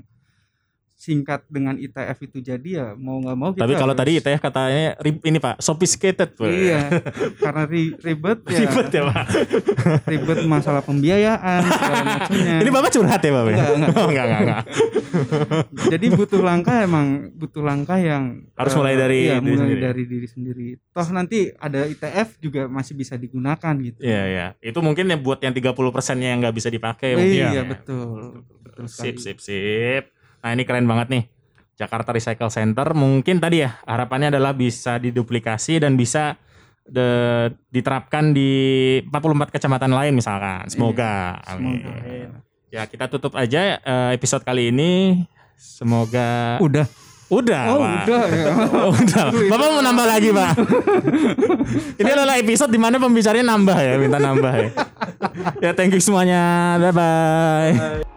singkat 1.03 1.43
dengan 1.45 1.75
ITF 1.75 2.15
itu 2.21 2.39
jadi 2.39 2.69
ya 2.71 2.87
mau 2.95 3.19
nggak 3.19 3.35
mau 3.35 3.51
kita 3.51 3.59
Tapi 3.59 3.73
kalau 3.75 3.91
harus- 3.91 3.99
tadi 3.99 4.11
ITF 4.15 4.39
katanya 4.39 4.95
ini 5.03 5.35
Pak, 5.37 5.59
sophisticated. 5.59 6.31
Pak. 6.31 6.47
iya 6.47 6.87
karena 7.37 7.63
ri- 7.65 7.91
ribet 7.97 8.39
ya 8.45 8.59
Ribet 8.61 8.87
ya 8.89 9.01
Pak. 9.05 9.25
ribet 10.11 10.39
masalah 10.45 10.79
pembiayaan 10.79 11.59
segala 11.61 12.01
macamnya 12.05 12.55
Ini 12.57 12.69
Bapak 12.71 12.89
curhat 12.89 13.19
ya 13.19 13.31
Bapak? 13.33 13.51
Enggak, 13.51 13.69
enggak. 13.69 13.91
Oh, 13.93 14.07
enggak, 14.07 14.25
enggak, 14.25 14.39
enggak. 14.41 14.63
jadi 15.91 16.05
butuh 16.09 16.41
langkah 16.41 16.75
emang 16.79 17.07
butuh 17.33 17.61
langkah 17.61 17.97
yang 17.97 18.47
Harus 18.53 18.71
eh, 18.71 18.77
mulai 18.77 18.93
dari 18.95 19.19
iya, 19.21 19.35
diri 19.35 19.43
mulai 19.45 19.59
sendiri. 19.59 19.81
dari 19.81 20.03
diri 20.05 20.27
sendiri 20.27 20.67
toh 20.89 21.07
nanti 21.09 21.37
ada 21.53 21.83
ITF 21.83 22.39
juga 22.39 22.61
masih 22.65 22.93
bisa 22.93 23.13
digunakan 23.15 23.73
gitu 23.75 23.99
Iya, 23.99 24.21
iya. 24.25 24.45
Itu 24.59 24.79
mungkin 24.79 25.05
ya 25.05 25.17
buat 25.17 25.37
yang 25.37 25.51
30 25.51 25.67
persennya 25.89 26.31
yang 26.31 26.39
nggak 26.39 26.55
bisa 26.55 26.69
dipakai. 26.69 27.13
mungkin 27.13 27.33
iya 27.43 27.49
ya. 27.51 27.63
betul 27.65 28.39
betul 28.63 28.85
Sip, 28.85 29.17
sip, 29.17 29.37
sip. 29.37 30.12
Nah 30.43 30.49
ini 30.51 30.67
keren 30.67 30.83
banget 30.85 31.07
nih. 31.09 31.23
Jakarta 31.73 32.13
Recycle 32.13 32.53
Center 32.53 32.93
mungkin 32.93 33.41
tadi 33.41 33.65
ya 33.65 33.81
harapannya 33.87 34.29
adalah 34.29 34.53
bisa 34.53 35.01
diduplikasi 35.01 35.81
dan 35.81 35.97
bisa 35.97 36.37
de- 36.85 37.49
diterapkan 37.73 38.29
di 38.29 38.51
44 39.09 39.49
kecamatan 39.49 39.89
lain 39.89 40.13
misalkan. 40.13 40.69
Semoga. 40.69 41.39
Amin. 41.49 41.81
Semoga. 41.81 42.43
Ya 42.69 42.83
kita 42.85 43.09
tutup 43.09 43.33
aja 43.33 43.79
eh, 43.81 44.09
episode 44.13 44.45
kali 44.45 44.69
ini. 44.69 45.23
Semoga 45.57 46.59
udah 46.59 46.85
udah. 47.31 47.61
oh 47.73 47.77
Pak. 47.81 48.03
udah 48.05 48.23
ya 48.29 48.45
Oh, 48.85 48.91
udah. 48.93 49.25
Bapak 49.49 49.67
mau 49.73 49.81
nambah 49.81 50.05
lagi, 50.05 50.29
Pak. 50.29 50.51
Ini 52.03 52.09
adalah 52.13 52.35
episode 52.37 52.69
di 52.69 52.77
mana 52.77 53.01
pembicaranya 53.01 53.57
nambah 53.57 53.77
ya, 53.79 53.93
minta 53.97 54.19
nambah 54.21 54.53
ya. 54.53 54.69
ya, 55.65 55.71
thank 55.73 55.95
you 55.95 56.03
semuanya. 56.03 56.77
Bye 56.77 56.93
bye. 56.93 58.12